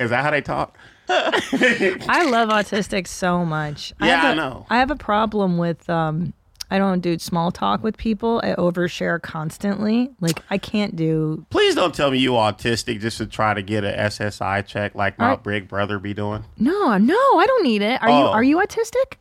is 0.00 0.10
that 0.10 0.22
how 0.24 0.30
they 0.30 0.40
talk? 0.42 0.76
I 1.08 2.26
love 2.28 2.48
autistics 2.48 3.08
so 3.08 3.44
much. 3.44 3.92
Yeah, 4.00 4.16
have 4.16 4.24
a- 4.24 4.28
I 4.28 4.34
know. 4.34 4.66
I 4.70 4.78
have 4.78 4.90
a 4.90 4.96
problem 4.96 5.58
with. 5.58 5.88
um 5.88 6.32
I 6.72 6.78
don't 6.78 7.00
do 7.00 7.18
small 7.18 7.52
talk 7.52 7.82
with 7.82 7.98
people. 7.98 8.40
I 8.42 8.54
overshare 8.54 9.20
constantly. 9.20 10.10
Like 10.22 10.42
I 10.48 10.56
can't 10.56 10.96
do. 10.96 11.44
Please 11.50 11.74
don't 11.74 11.94
tell 11.94 12.10
me 12.10 12.16
you 12.16 12.30
autistic 12.30 12.98
just 13.00 13.18
to 13.18 13.26
try 13.26 13.52
to 13.52 13.60
get 13.60 13.84
a 13.84 13.92
SSI 13.92 14.66
check 14.66 14.94
like 14.94 15.18
my 15.18 15.32
I- 15.32 15.36
big 15.36 15.68
brother 15.68 15.98
be 15.98 16.14
doing. 16.14 16.44
No, 16.56 16.96
no, 16.96 17.14
I 17.14 17.44
don't 17.46 17.62
need 17.62 17.82
it. 17.82 18.02
Are 18.02 18.08
you? 18.08 18.14
Oh. 18.14 18.32
Are 18.32 18.42
you 18.42 18.56
autistic? 18.56 19.16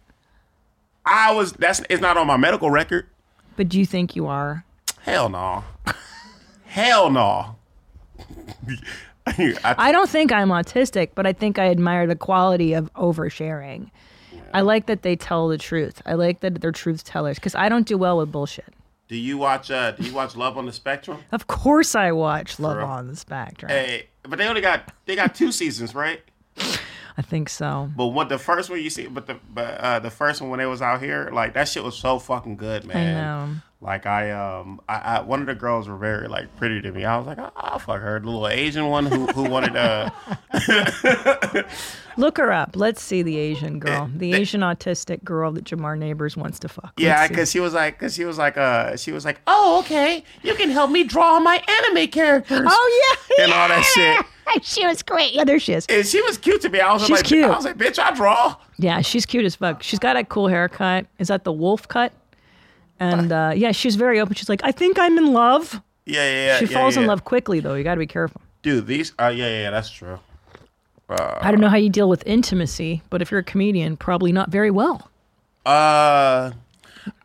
I 1.06 1.34
was. 1.34 1.52
That's. 1.52 1.82
It's 1.90 2.02
not 2.02 2.16
on 2.16 2.26
my 2.26 2.38
medical 2.38 2.72
record. 2.72 3.08
But 3.58 3.68
do 3.68 3.78
you 3.80 3.86
think 3.86 4.16
you 4.16 4.28
are? 4.28 4.64
Hell 5.02 5.28
no. 5.28 5.66
Hell 6.64 7.10
no. 7.10 7.58
I, 9.28 9.76
I 9.78 9.92
don't 9.92 10.10
think 10.10 10.32
I'm 10.32 10.50
autistic, 10.50 11.10
but 11.16 11.28
I 11.28 11.34
think 11.34 11.60
I 11.60 11.68
admire 11.68 12.08
the 12.08 12.16
quality 12.16 12.72
of 12.72 12.92
oversharing. 12.94 13.92
I 14.54 14.62
like 14.62 14.86
that 14.88 15.02
they 15.02 15.16
tell 15.16 15.48
the 15.48 15.58
truth. 15.58 16.02
I 16.06 16.14
like 16.14 16.42
that 16.42 16.62
they're 16.62 16.72
truth 16.72 17.04
tellers 17.04 17.38
because 17.38 17.56
I 17.56 17.70
don't 17.70 17.88
do 17.88 17.98
well 17.98 18.18
with 18.18 18.32
bullshit. 18.32 18.74
do 19.08 19.16
you 19.18 19.38
watch? 19.38 19.70
Uh, 19.72 19.92
do 19.92 20.04
you 20.04 20.14
watch 20.14 20.36
Love 20.36 20.58
on 20.58 20.66
the 20.66 20.74
Spectrum? 20.74 21.20
Of 21.32 21.48
course, 21.48 21.96
I 21.96 22.12
watch 22.12 22.60
Love 22.60 22.78
on 22.80 23.08
the 23.08 23.16
Spectrum. 23.16 23.70
Hey, 23.70 24.08
but 24.24 24.38
they 24.38 24.48
only 24.48 24.62
got 24.62 24.94
they 25.06 25.16
got 25.16 25.36
two 25.36 25.52
seasons, 25.52 25.94
right? 25.96 26.22
I 27.18 27.22
think 27.22 27.50
so. 27.50 27.90
But 27.96 28.08
what 28.08 28.30
the 28.30 28.38
first 28.38 28.70
one 28.70 28.82
you 28.82 28.90
see, 28.90 29.08
but 29.08 29.28
the 29.28 29.38
but 29.54 29.78
uh, 29.80 30.00
the 30.00 30.10
first 30.10 30.42
one 30.42 30.50
when 30.50 30.60
they 30.60 30.66
was 30.66 30.82
out 30.82 31.02
here, 31.02 31.30
like 31.34 31.54
that 31.54 31.68
shit 31.68 31.84
was 31.84 31.96
so 31.98 32.20
fucking 32.20 32.58
good, 32.58 32.86
man. 32.86 33.18
I 33.18 33.22
know. 33.22 33.56
Like 33.84 34.06
I 34.06 34.30
um 34.32 34.80
I, 34.88 34.96
I 34.96 35.22
one 35.22 35.42
of 35.42 35.48
the 35.48 35.56
girls 35.56 35.88
were 35.88 35.98
very 35.98 36.28
like 36.28 36.56
pretty 36.58 36.82
to 36.82 36.92
me. 36.92 37.04
I 37.04 37.18
was 37.18 37.26
like, 37.26 37.40
oh, 37.40 37.52
I'll 37.56 37.80
fuck 37.80 38.00
her. 38.00 38.20
The 38.20 38.26
little 38.28 38.48
Asian 38.48 38.88
one 38.88 39.08
who 39.08 39.26
who 39.28 39.50
wanted 39.50 39.76
uh 39.76 40.12
Look 42.18 42.38
her 42.38 42.52
up. 42.52 42.76
Let's 42.76 43.02
see 43.02 43.22
the 43.24 43.38
Asian 43.38 43.80
girl, 43.80 44.10
the 44.14 44.34
Asian 44.34 44.62
autistic 44.62 45.24
girl 45.24 45.52
that 45.54 45.64
Jamar 45.64 45.98
Neighbors 45.98 46.36
wants 46.36 46.60
to 46.60 46.68
fuck. 46.68 46.94
yeah, 46.98 47.16
Let's 47.16 47.22
see. 47.24 47.28
because 47.30 47.52
she 47.52 47.60
was 47.62 47.74
like, 47.74 47.98
because 47.98 48.14
she 48.14 48.26
was 48.26 48.38
like, 48.38 48.58
uh, 48.58 48.98
she 48.98 49.12
was 49.14 49.24
like, 49.24 49.40
oh, 49.48 49.80
okay, 49.80 50.24
you 50.44 50.54
can 50.56 50.70
help 50.70 50.92
me 50.92 51.04
draw 51.06 51.40
my 51.40 51.64
anime 51.68 52.10
characters. 52.10 52.62
Oh 52.66 53.16
yeah, 53.40 53.44
and 53.46 53.54
all 53.54 53.68
that 53.70 53.84
shit. 53.96 54.26
She 54.62 54.86
was 54.86 55.02
great. 55.04 55.34
Yeah, 55.34 55.44
there 55.44 55.60
she 55.60 55.74
is. 55.74 55.86
And 55.88 56.06
she 56.06 56.22
was 56.22 56.38
cute 56.38 56.62
to 56.62 56.70
me. 56.70 56.80
I 56.80 56.94
was 56.94 57.04
She's 57.04 57.12
like, 57.12 57.26
cute. 57.26 57.46
I 57.46 57.56
was 57.56 57.66
like, 57.66 57.78
bitch, 57.78 58.00
I 58.00 58.12
draw. 58.14 58.56
Yeah, 58.78 59.02
she's 59.02 59.26
cute 59.26 59.46
as 59.46 59.56
fuck. 59.56 59.84
She's 59.84 60.00
got 60.00 60.18
a 60.18 60.24
cool 60.24 60.48
haircut. 60.48 61.06
Is 61.20 61.28
that 61.30 61.44
the 61.44 61.52
wolf 61.52 61.88
cut? 61.88 62.14
And 63.00 63.32
uh, 63.32 63.54
yeah, 63.56 63.72
she's 63.72 63.96
very 63.96 64.20
open. 64.20 64.36
She's 64.36 64.50
like, 64.50 64.62
I 64.64 64.72
think 64.72 65.00
I'm 65.00 65.18
in 65.18 65.34
love. 65.34 65.82
Yeah, 66.06 66.24
yeah, 66.24 66.46
yeah. 66.46 66.58
She 66.60 66.66
yeah, 66.66 66.78
falls 66.78 66.98
in 66.98 67.04
yeah. 67.04 67.10
love 67.10 67.24
quickly, 67.24 67.60
though. 67.60 67.76
You 67.76 67.84
got 67.84 67.96
to 67.96 68.00
be 68.00 68.08
careful. 68.08 68.42
Dude, 68.62 68.86
these. 68.86 69.14
Uh, 69.20 69.28
yeah, 69.28 69.48
yeah, 69.48 69.70
that's 69.72 69.90
true. 69.90 70.20
I 71.10 71.52
don't 71.52 71.60
know 71.60 71.68
how 71.68 71.78
you 71.78 71.90
deal 71.90 72.08
with 72.08 72.26
intimacy, 72.26 73.02
but 73.10 73.22
if 73.22 73.32
you're 73.32 73.42
a 73.42 73.44
comedian, 73.44 73.98
probably 73.98 74.32
not 74.32 74.50
very 74.50 74.72
well. 74.72 75.10
Uh, 75.66 76.52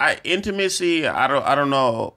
I 0.01 0.19
intimacy. 0.25 1.07
I 1.07 1.29
don't. 1.29 1.45
I 1.45 1.55
don't 1.55 1.71
know. 1.71 2.15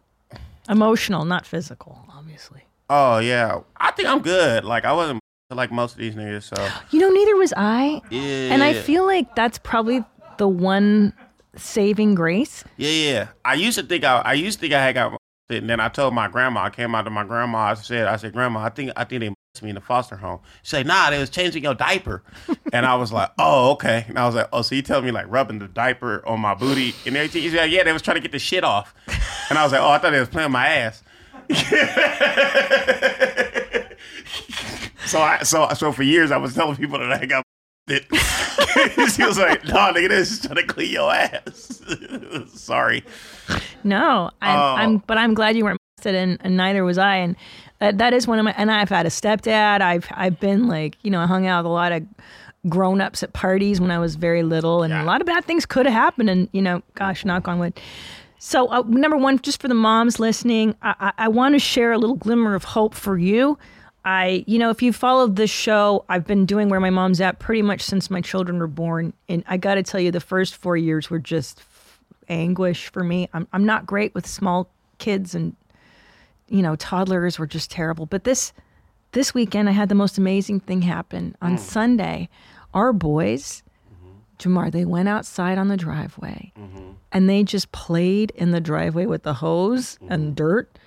Emotional, 0.68 1.25
not 1.25 1.46
physical, 1.46 2.06
obviously. 2.12 2.63
Oh 2.89 3.19
yeah, 3.19 3.60
I 3.77 3.91
think 3.91 4.08
I'm 4.10 4.22
good. 4.22 4.63
Like 4.65 4.86
I 4.86 4.93
wasn't 4.93 5.19
like 5.51 5.72
most 5.72 5.93
of 5.93 6.00
these 6.00 6.15
niggas. 6.15 6.43
So 6.55 6.69
You 6.91 7.00
know, 7.00 7.10
neither 7.10 7.36
was 7.36 7.53
I. 7.55 8.01
yeah, 8.10 8.53
And 8.53 8.63
I 8.63 8.74
feel 8.74 9.05
like 9.05 9.36
that's 9.36 9.58
probably 9.60 10.03
the 10.38 10.48
one 10.48 11.13
saving 11.55 12.15
grace. 12.15 12.63
yeah, 12.77 12.89
yeah. 12.89 13.27
I 13.46 13.55
used 13.55 13.77
to 13.77 13.84
think 13.86 14.03
I. 14.03 14.19
I 14.19 14.34
used 14.34 14.58
to 14.60 14.62
think 14.62 14.74
I 14.74 14.84
had 14.84 14.96
got. 14.96 15.17
And 15.51 15.67
then 15.67 15.79
I 15.79 15.89
told 15.89 16.13
my 16.13 16.27
grandma. 16.27 16.62
I 16.65 16.69
came 16.69 16.93
out 16.93 17.03
to 17.03 17.10
my 17.10 17.24
grandma. 17.24 17.58
I 17.58 17.74
said, 17.74 18.08
I 18.08 18.17
said, 18.17 18.34
Grandma, 18.34 18.60
I 18.60 18.69
think 18.69 18.91
I 18.96 19.03
think 19.03 19.22
they 19.22 19.29
must 19.29 19.63
me 19.63 19.69
in 19.69 19.75
the 19.75 19.81
foster 19.81 20.15
home. 20.15 20.41
She 20.62 20.69
said, 20.69 20.86
Nah, 20.86 21.10
they 21.10 21.17
was 21.19 21.31
changing 21.31 21.63
your 21.63 21.74
diaper. 21.74 22.22
and 22.74 22.86
I 22.86 22.93
was 22.96 23.12
like, 23.12 23.31
Oh, 23.39 23.72
okay. 23.72 24.05
And 24.08 24.19
I 24.19 24.27
was 24.27 24.36
like, 24.36 24.48
Oh, 24.53 24.62
so 24.62 24.75
you 24.75 24.84
tell 24.84 25.01
me 25.01 25.10
like 25.10 25.25
rubbing 25.27 25.58
the 25.58 25.67
diaper 25.67 26.24
on 26.27 26.39
my 26.39 26.53
booty 26.53 26.93
and 27.08 27.17
everything? 27.17 27.41
She's 27.41 27.55
like, 27.55 27.72
Yeah, 27.72 27.84
they 27.84 27.91
was 27.93 28.03
trying 28.03 28.17
to 28.17 28.22
get 28.22 28.31
the 28.31 28.38
shit 28.38 28.63
off. 28.63 28.93
And 29.50 29.58
I 29.58 29.63
was 29.63 29.72
like, 29.72 29.81
Oh, 29.81 29.89
I 29.89 29.98
thought 29.98 30.12
they 30.12 30.19
was 30.19 30.29
playing 30.29 30.51
my 30.51 30.67
ass. 30.67 31.01
so 35.06 35.20
I 35.22 35.39
so 35.44 35.68
so 35.75 35.91
for 35.91 36.03
years 36.03 36.32
I 36.32 36.38
was 36.38 36.53
telling 36.53 36.75
people 36.75 37.00
that 37.00 37.12
I 37.12 37.25
got 37.25 37.44
it. 37.88 38.06
she 39.13 39.24
was 39.25 39.38
like, 39.39 39.65
"No, 39.65 39.74
nigga, 39.94 40.10
this 40.10 40.32
is 40.32 40.41
trying 40.41 40.56
to 40.58 40.63
clean 40.68 40.91
your 40.91 41.12
ass." 41.12 41.82
Sorry. 42.53 43.03
No, 43.84 44.29
I'm, 44.41 44.60
Oh. 44.60 44.75
I'm 44.75 44.98
but 45.00 45.18
I'm 45.18 45.34
glad 45.34 45.56
you 45.58 45.63
weren't 45.63 45.79
molested, 45.98 46.15
and, 46.15 46.38
and 46.41 46.56
neither 46.56 46.84
was 46.84 46.98
I. 47.00 47.15
And 47.15 47.36
that, 47.79 47.98
that 47.98 48.13
is 48.13 48.27
one 48.27 48.38
of 48.38 48.46
my. 48.46 48.53
And 48.58 48.72
I've 48.72 48.89
had 48.89 49.06
a 49.06 49.10
stepdad. 49.10 49.82
I've 49.82 50.06
I've 50.12 50.39
been 50.39 50.68
like 50.68 50.98
you 51.01 51.10
know 51.10 51.22
I 51.22 51.25
hung 51.25 51.48
out 51.48 51.63
with 51.63 51.72
a 51.72 51.74
lot 51.74 51.91
of 51.91 52.03
grown 52.68 53.01
ups 53.01 53.24
at 53.24 53.34
parties 53.34 53.82
when 53.82 53.89
I 53.89 53.98
was 53.98 54.15
very 54.15 54.44
little, 54.44 54.84
and 54.84 54.91
Yeah. 54.91 55.03
a 55.03 55.06
lot 55.06 55.22
of 55.22 55.27
bad 55.27 55.46
things 55.46 55.65
could 55.65 55.88
have 55.88 55.94
happened. 55.96 56.29
And 56.29 56.48
you 56.51 56.62
know, 56.62 56.84
gosh, 56.94 57.25
knock 57.25 57.48
on 57.48 57.58
wood. 57.58 57.79
So 58.39 58.67
uh, 58.69 58.84
number 58.88 59.17
one, 59.17 59.39
just 59.39 59.62
for 59.62 59.67
the 59.67 59.74
moms 59.74 60.19
listening, 60.19 60.75
I, 60.81 60.96
I, 61.00 61.25
I 61.25 61.27
want 61.27 61.55
to 61.55 61.60
share 61.60 61.91
a 61.91 61.98
little 61.98 62.15
glimmer 62.15 62.55
of 62.55 62.63
hope 62.63 62.96
for 62.96 63.17
you. 63.17 63.60
I, 64.05 64.46
you 64.48 64.58
know, 64.58 64.69
if 64.69 64.81
you 64.81 64.93
followed 64.93 65.36
this 65.36 65.50
show, 65.50 66.05
I've 66.08 66.25
been 66.25 66.46
doing 66.46 66.69
where 66.69 66.79
my 66.79 66.89
mom's 66.89 67.19
at 67.19 67.39
pretty 67.39 67.62
much 67.62 67.81
since 67.81 68.10
my 68.10 68.22
children 68.22 68.58
were 68.58 68.67
born, 68.67 69.13
and 69.27 69.43
I 69.46 69.58
got 69.58 69.75
to 69.75 69.84
tell 69.84 70.00
you, 70.00 70.10
the 70.10 70.22
first 70.22 70.55
four 70.55 70.77
years 70.77 71.10
were 71.10 71.19
just 71.19 71.62
anguish 72.29 72.89
for 72.91 73.03
me. 73.03 73.27
I'm 73.34 73.48
I'm 73.51 73.65
not 73.65 73.86
great 73.86 74.13
with 74.15 74.25
small 74.25 74.69
kids 75.00 75.34
and 75.34 75.55
you 76.48 76.62
know 76.62 76.75
toddlers 76.75 77.39
were 77.39 77.48
just 77.48 77.72
terrible. 77.72 78.05
But 78.05 78.24
this 78.24 78.53
this 79.12 79.34
weekend 79.34 79.67
I 79.67 79.74
had 79.74 79.89
the 79.89 79.96
most 79.96 80.17
amazing 80.17 80.62
thing 80.62 80.84
happen 80.84 81.36
on 81.41 81.58
Sunday. 81.58 82.29
Our 82.74 82.93
boys 82.93 83.63
Jamar, 84.39 84.72
they 84.72 84.86
went 84.86 85.08
outside 85.10 85.58
on 85.58 85.67
the 85.67 85.77
driveway 85.77 86.51
Mm-hmm. 86.58 86.91
and 87.12 87.29
they 87.29 87.43
just 87.43 87.72
played 87.72 88.31
in 88.31 88.51
the 88.51 88.62
driveway 88.62 89.05
with 89.05 89.24
the 89.24 89.34
hose 89.36 89.96
Mm-hmm. 90.01 90.12
and 90.12 90.36
dirt 90.36 90.77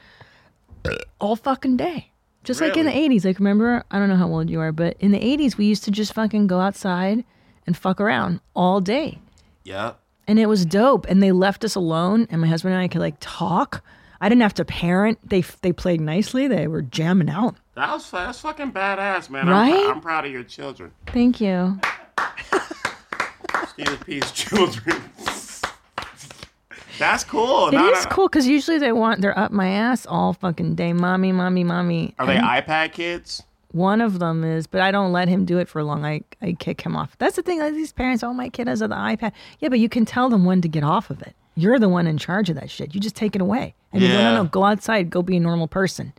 all 1.21 1.37
fucking 1.37 1.76
day. 1.76 2.11
Just 2.44 2.61
like 2.61 2.76
in 2.76 2.87
the 2.87 2.92
80s. 2.92 3.25
Like, 3.25 3.38
remember, 3.38 3.85
I 3.92 4.00
don't 4.00 4.09
know 4.09 4.16
how 4.16 4.26
old 4.28 4.50
you 4.50 4.59
are, 4.59 4.73
but 4.73 4.97
in 4.99 5.12
the 5.12 5.21
80s, 5.21 5.56
we 5.56 5.66
used 5.66 5.85
to 5.85 5.92
just 5.92 6.12
fucking 6.12 6.49
go 6.49 6.59
outside 6.59 7.25
and 7.68 7.76
fuck 7.76 8.00
around 8.00 8.40
all 8.56 8.80
day. 8.80 9.21
Yep. 9.62 10.00
And 10.26 10.40
it 10.40 10.47
was 10.47 10.66
dope. 10.66 11.06
And 11.09 11.23
they 11.23 11.30
left 11.30 11.64
us 11.64 11.76
alone, 11.76 12.26
and 12.30 12.40
my 12.40 12.49
husband 12.49 12.75
and 12.75 12.82
I 12.82 12.88
could 12.88 13.00
like 13.00 13.14
talk. 13.21 13.85
I 14.21 14.28
didn't 14.28 14.42
have 14.42 14.54
to 14.54 14.64
parent. 14.64 15.18
They 15.28 15.42
they 15.62 15.73
played 15.73 16.00
nicely. 16.00 16.49
They 16.49 16.66
were 16.66 16.82
jamming 16.82 17.28
out. 17.30 17.56
That 17.75 17.92
was 17.92 18.11
that's 18.11 18.40
fucking 18.40 18.73
badass, 18.73 19.30
man. 19.30 19.47
Right? 19.49 19.73
I'm, 19.73 19.92
I'm 19.97 20.00
proud 20.00 20.25
of 20.26 20.32
your 20.32 20.42
children. 20.44 20.90
Thank 21.06 21.40
you. 21.40 21.78
Stephen 23.75 23.97
P's 24.05 24.31
children. 24.33 25.02
that's 26.99 27.25
cool. 27.25 27.69
It 27.69 27.73
No, 27.73 27.88
is 27.91 28.05
no. 28.05 28.11
cool 28.11 28.29
because 28.29 28.47
usually 28.47 28.79
they 28.79 28.93
want 28.93 29.21
they're 29.21 29.38
up 29.38 29.50
my 29.52 29.69
ass 29.69 30.07
all 30.07 30.33
fucking 30.35 30.75
day, 30.75 30.93
mommy, 30.93 31.33
mommy, 31.33 31.64
mommy. 31.64 32.14
Are 32.19 32.26
they 32.26 32.37
And 32.37 32.47
iPad 32.47 32.93
kids? 32.93 33.43
One 33.73 34.02
of 34.02 34.19
them 34.19 34.45
is, 34.45 34.67
but 34.67 34.83
I 34.83 34.91
don't 34.91 35.12
let 35.12 35.29
him 35.29 35.47
do 35.47 35.59
it 35.59 35.69
for 35.69 35.83
long. 35.83 36.05
I 36.05 36.23
I 36.43 36.52
kick 36.52 36.83
him 36.83 36.95
off. 36.95 37.17
That's 37.19 37.37
the 37.37 37.43
thing. 37.43 37.59
Like 37.61 37.73
these 37.75 37.93
parents, 37.93 38.23
oh 38.23 38.35
my 38.35 38.49
kid 38.50 38.69
has 38.69 38.81
the 38.81 38.88
iPad. 38.88 39.33
Yeah, 39.61 39.69
but 39.71 39.79
you 39.79 39.88
can 39.88 40.05
tell 40.05 40.29
them 40.29 40.45
when 40.45 40.61
to 40.61 40.69
get 40.69 40.85
off 40.85 41.09
of 41.11 41.23
it. 41.23 41.35
You're 41.55 41.79
the 41.79 41.88
one 41.88 42.07
in 42.07 42.19
charge 42.19 42.50
of 42.50 42.57
that 42.57 42.71
shit. 42.71 42.95
You 42.95 43.00
just 43.00 43.17
take 43.17 43.35
it 43.35 43.41
away 43.43 43.75
and 43.93 44.02
you 44.02 44.09
go, 44.09 44.14
no, 44.14 44.21
Yeah. 44.21 44.35
no, 44.37 44.45
go 44.45 44.64
outside, 44.64 45.11
go 45.11 45.23
be 45.23 45.37
a 45.37 45.41
normal 45.41 45.69
person. 45.69 46.12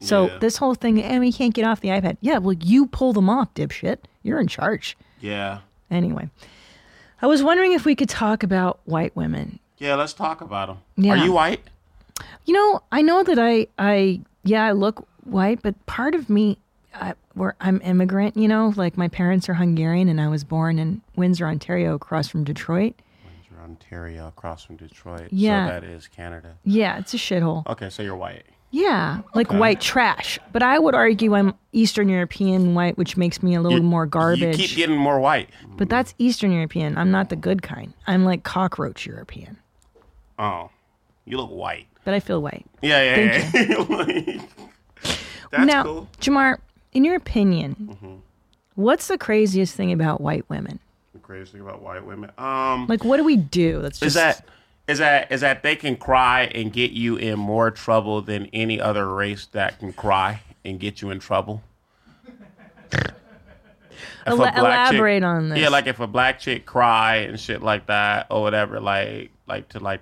So 0.00 0.26
Yeah. 0.26 0.38
this 0.38 0.56
whole 0.56 0.74
thing, 0.74 1.00
and 1.02 1.20
we 1.20 1.32
can't 1.32 1.54
get 1.54 1.64
off 1.64 1.80
the 1.80 1.88
iPad. 1.88 2.16
Yeah, 2.20 2.38
well, 2.38 2.54
you 2.54 2.86
pull 2.86 3.12
them 3.12 3.28
off, 3.30 3.54
dipshit. 3.54 3.98
You're 4.24 4.40
in 4.40 4.48
charge. 4.48 4.96
Yeah. 5.20 5.58
Anyway, 5.90 6.30
I 7.22 7.26
was 7.26 7.42
wondering 7.42 7.72
if 7.72 7.84
we 7.84 7.94
could 7.94 8.08
talk 8.08 8.42
about 8.42 8.80
white 8.84 9.14
women. 9.14 9.60
Yeah, 9.78 9.94
let's 9.94 10.12
talk 10.12 10.40
about 10.40 10.66
them. 10.66 10.78
Yeah. 10.96 11.12
Are 11.12 11.24
you 11.24 11.32
white? 11.32 11.60
You 12.44 12.54
know, 12.54 12.82
I 12.90 13.00
know 13.00 13.22
that 13.22 13.38
I, 13.38 13.68
I, 13.78 14.20
yeah, 14.42 14.64
I 14.66 14.72
look 14.72 15.06
white, 15.24 15.62
but 15.62 15.86
part 15.86 16.16
of 16.16 16.28
me, 16.28 16.58
I, 16.94 17.14
where 17.34 17.54
I'm 17.60 17.80
immigrant. 17.82 18.36
You 18.36 18.48
know, 18.48 18.72
like 18.76 18.96
my 18.96 19.06
parents 19.06 19.48
are 19.48 19.54
Hungarian, 19.54 20.08
and 20.08 20.20
I 20.20 20.28
was 20.28 20.42
born 20.42 20.80
in 20.80 21.00
Windsor, 21.14 21.46
Ontario, 21.46 21.94
across 21.94 22.28
from 22.28 22.42
Detroit. 22.42 22.94
Ontario, 23.62 24.26
across 24.26 24.64
from 24.64 24.76
Detroit. 24.76 25.28
Yeah. 25.30 25.66
So 25.66 25.72
that 25.72 25.84
is 25.84 26.08
Canada. 26.08 26.56
Yeah, 26.64 26.98
it's 26.98 27.14
a 27.14 27.16
shithole. 27.16 27.64
Okay, 27.68 27.88
so 27.90 28.02
you're 28.02 28.16
white. 28.16 28.44
Yeah, 28.74 29.20
like 29.34 29.52
white 29.52 29.80
trash. 29.82 30.38
But 30.50 30.62
I 30.62 30.78
would 30.78 30.94
argue 30.94 31.34
I'm 31.34 31.54
Eastern 31.72 32.08
European 32.08 32.74
white, 32.74 32.96
which 32.96 33.16
makes 33.18 33.42
me 33.42 33.54
a 33.54 33.60
little 33.60 33.78
You- 33.78 33.84
more 33.84 34.06
garbage. 34.06 34.58
You 34.58 34.66
keep 34.66 34.76
getting 34.76 34.96
more 34.96 35.20
white. 35.20 35.50
but 35.76 35.88
that's 35.90 36.14
Eastern 36.18 36.52
European. 36.52 36.96
I'm 36.96 37.10
not 37.10 37.28
the 37.28 37.36
good 37.36 37.62
kind. 37.62 37.92
I'm 38.06 38.24
like 38.24 38.42
cockroach 38.44 39.04
European. 39.06 39.58
Oh, 40.38 40.70
you 41.26 41.36
look 41.36 41.50
white. 41.50 41.86
But 42.04 42.14
I 42.14 42.20
feel 42.20 42.40
white. 42.42 42.64
Yeah, 42.80 43.02
yeah, 43.02 43.38
Thank 43.50 43.68
yeah. 43.68 43.96
Like, 43.96 44.40
that's 45.50 45.66
now, 45.66 45.82
cool. 45.84 46.08
Jamar, 46.20 46.56
in 46.92 47.04
your 47.04 47.14
opinion, 47.16 47.76
Mm-hmm. 47.78 48.14
what's 48.74 49.06
the 49.08 49.18
craziest 49.18 49.74
thing 49.76 49.92
about 49.92 50.20
white 50.22 50.48
women? 50.48 50.80
The 51.12 51.20
craziest 51.20 51.52
thing 51.52 51.60
about 51.60 51.82
white 51.82 52.04
women. 52.06 52.30
Um, 52.38 52.86
Like, 52.88 53.04
what 53.04 53.18
do 53.18 53.24
we 53.24 53.36
do? 53.36 53.82
That's 53.82 54.00
just 54.00 54.06
is 54.08 54.14
that 54.14 54.46
is 54.92 54.98
that 54.98 55.32
is 55.32 55.40
that 55.40 55.62
they 55.62 55.74
can 55.76 55.96
cry 55.96 56.44
and 56.54 56.72
get 56.72 56.92
you 56.92 57.16
in 57.16 57.38
more 57.38 57.70
trouble 57.70 58.22
than 58.22 58.46
any 58.52 58.80
other 58.80 59.08
race 59.12 59.46
that 59.52 59.78
can 59.78 59.92
cry 59.92 60.40
and 60.64 60.78
get 60.78 61.02
you 61.02 61.10
in 61.10 61.18
trouble. 61.18 61.62
If 64.24 64.28
a 64.28 64.30
Ela- 64.30 64.36
black 64.36 64.56
elaborate 64.56 65.22
on 65.24 65.48
this. 65.48 65.58
Yeah, 65.58 65.68
like 65.68 65.88
if 65.88 65.98
a 65.98 66.06
black 66.06 66.38
chick 66.38 66.64
cry 66.64 67.16
and 67.16 67.38
shit 67.40 67.60
like 67.60 67.86
that 67.86 68.28
or 68.30 68.40
whatever, 68.42 68.78
like 68.78 69.30
like 69.48 69.68
to 69.70 69.80
like 69.80 70.00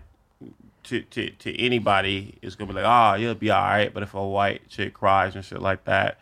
to 0.84 1.00
to, 1.00 1.30
to 1.30 1.58
anybody, 1.58 2.34
it's 2.42 2.54
gonna 2.54 2.68
be 2.72 2.80
like, 2.80 2.84
oh, 2.86 3.14
you'll 3.18 3.34
be 3.34 3.50
all 3.50 3.62
right. 3.62 3.92
But 3.92 4.02
if 4.02 4.12
a 4.12 4.26
white 4.26 4.68
chick 4.68 4.92
cries 4.92 5.34
and 5.36 5.44
shit 5.44 5.62
like 5.62 5.84
that, 5.84 6.18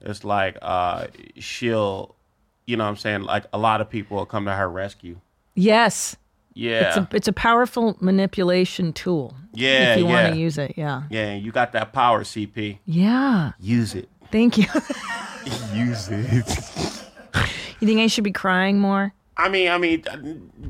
it's 0.00 0.24
like 0.24 0.58
uh 0.60 1.06
she'll, 1.38 2.16
you 2.66 2.76
know, 2.76 2.82
what 2.84 2.90
I'm 2.90 2.96
saying 2.96 3.22
like 3.22 3.44
a 3.52 3.58
lot 3.58 3.80
of 3.80 3.88
people 3.90 4.16
will 4.16 4.26
come 4.26 4.44
to 4.46 4.52
her 4.52 4.68
rescue. 4.68 5.20
yes, 5.54 6.16
Yeah, 6.58 6.88
it's 6.88 6.96
a 6.96 7.08
it's 7.12 7.28
a 7.28 7.32
powerful 7.34 7.96
manipulation 8.00 8.92
tool. 8.94 9.36
Yeah, 9.52 9.92
if 9.92 9.98
you 9.98 10.06
want 10.06 10.32
to 10.32 10.38
use 10.40 10.56
it, 10.56 10.72
yeah, 10.76 11.02
yeah, 11.10 11.34
you 11.34 11.52
got 11.52 11.72
that 11.72 11.92
power, 11.92 12.24
CP. 12.24 12.78
yeah. 12.86 13.52
Use 13.60 13.94
it. 13.94 14.08
Thank 14.32 14.56
you. 14.58 14.64
Use 15.74 16.08
it. 16.10 17.04
you 17.80 17.86
think 17.86 18.00
I 18.00 18.06
should 18.08 18.24
be 18.24 18.32
crying 18.32 18.78
more? 18.80 19.12
I 19.36 19.48
mean, 19.50 19.68
I 19.70 19.76
mean, 19.76 20.02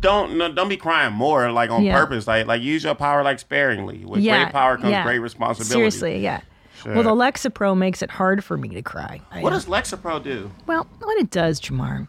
don't 0.00 0.37
no, 0.37 0.52
don't 0.52 0.69
be 0.69 0.76
crying 0.76 1.12
more 1.14 1.50
like 1.52 1.71
on 1.71 1.85
Yeah. 1.85 1.95
purpose. 1.99 2.26
Like 2.26 2.47
like 2.47 2.62
use 2.62 2.83
your 2.85 2.95
power 2.97 3.23
like 3.23 3.38
sparingly. 3.38 4.05
With 4.05 4.21
yeah, 4.21 4.43
great 4.45 4.52
power 4.52 4.76
comes 4.76 4.90
yeah. 4.90 5.05
great 5.05 5.21
responsibility. 5.21 5.73
Seriously, 5.73 6.19
yeah. 6.19 6.40
Well, 6.85 7.02
the 7.02 7.11
Lexapro 7.14 7.76
makes 7.76 8.02
it 8.02 8.11
hard 8.11 8.45
for 8.45 8.57
me 8.57 8.69
to 8.71 8.83
cry. 8.83 9.21
I 9.33 9.40
What 9.40 9.50
know. 9.50 9.57
does 9.57 9.66
Lexapro 9.66 10.23
do? 10.23 10.50
Well, 10.66 10.87
what 11.00 11.16
it 11.19 11.31
does, 11.31 11.61
Jamar, 11.61 12.07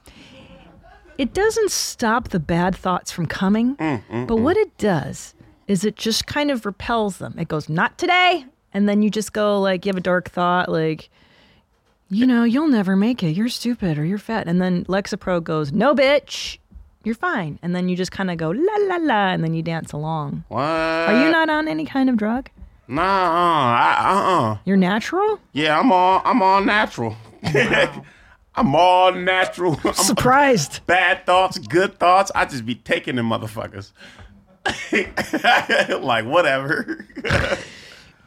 it 1.18 1.34
doesn't 1.34 1.72
stop 1.72 2.30
the 2.30 2.40
bad 2.40 2.76
thoughts 2.76 3.12
from 3.12 3.26
coming, 3.26 3.76
Mm, 3.78 4.28
but 4.28 4.38
what 4.38 4.58
it 4.58 4.78
does 4.78 5.34
is 5.68 5.84
it 5.84 5.96
just 5.96 6.28
kind 6.28 6.50
of 6.52 6.66
repels 6.66 7.18
them. 7.18 7.36
It 7.38 7.48
goes, 7.48 7.68
not 7.70 7.98
today. 7.98 8.46
And 8.74 8.88
then 8.88 9.02
you 9.02 9.10
just 9.10 9.34
go, 9.34 9.60
like, 9.60 9.86
you 9.86 9.90
have 9.90 9.98
a 9.98 10.02
dark 10.02 10.30
thought, 10.30 10.70
like, 10.70 11.10
you 12.10 12.26
know, 12.26 12.44
you'll 12.44 12.68
never 12.70 12.96
make 12.96 13.24
it. 13.24 13.32
You're 13.32 13.50
stupid 13.50 13.98
or 13.98 14.06
you're 14.06 14.18
fat. 14.18 14.48
And 14.48 14.62
then 14.62 14.86
Lexapro 14.86 15.44
goes, 15.44 15.72
no, 15.74 15.94
bitch, 15.96 16.58
you're 17.04 17.16
fine. 17.16 17.60
And 17.62 17.76
then 17.76 17.90
you 17.90 17.96
just 17.98 18.12
kind 18.12 18.30
of 18.32 18.38
go, 18.38 18.50
la, 18.52 18.76
la, 18.82 18.96
la, 18.98 19.28
and 19.30 19.44
then 19.44 19.54
you 19.54 19.62
dance 19.64 19.92
along. 19.92 20.44
What? 20.48 20.62
Are 20.62 21.26
you 21.26 21.32
not 21.32 21.50
on 21.50 21.68
any 21.68 21.86
kind 21.86 22.10
of 22.10 22.18
drug? 22.18 22.50
Nah, 22.88 23.02
uh 23.04 24.04
uh. 24.08 24.20
Uh-uh. 24.20 24.58
You're 24.64 24.78
natural? 24.78 25.40
Yeah, 25.52 25.78
I'm 25.78 25.92
all 25.92 26.22
I'm 26.24 26.42
all 26.42 26.64
natural. 26.64 27.18
I'm 28.58 28.76
all 28.76 29.12
natural. 29.14 29.80
I'm 29.86 29.94
Surprised. 29.94 30.82
bad 30.88 31.26
thoughts, 31.26 31.58
good 31.60 31.98
thoughts. 32.00 32.32
I 32.36 32.46
just 32.46 32.66
be 32.66 32.76
taking 32.76 33.16
them 33.16 33.30
motherfuckers. 33.30 33.92
like 36.02 36.26
whatever. 36.26 37.06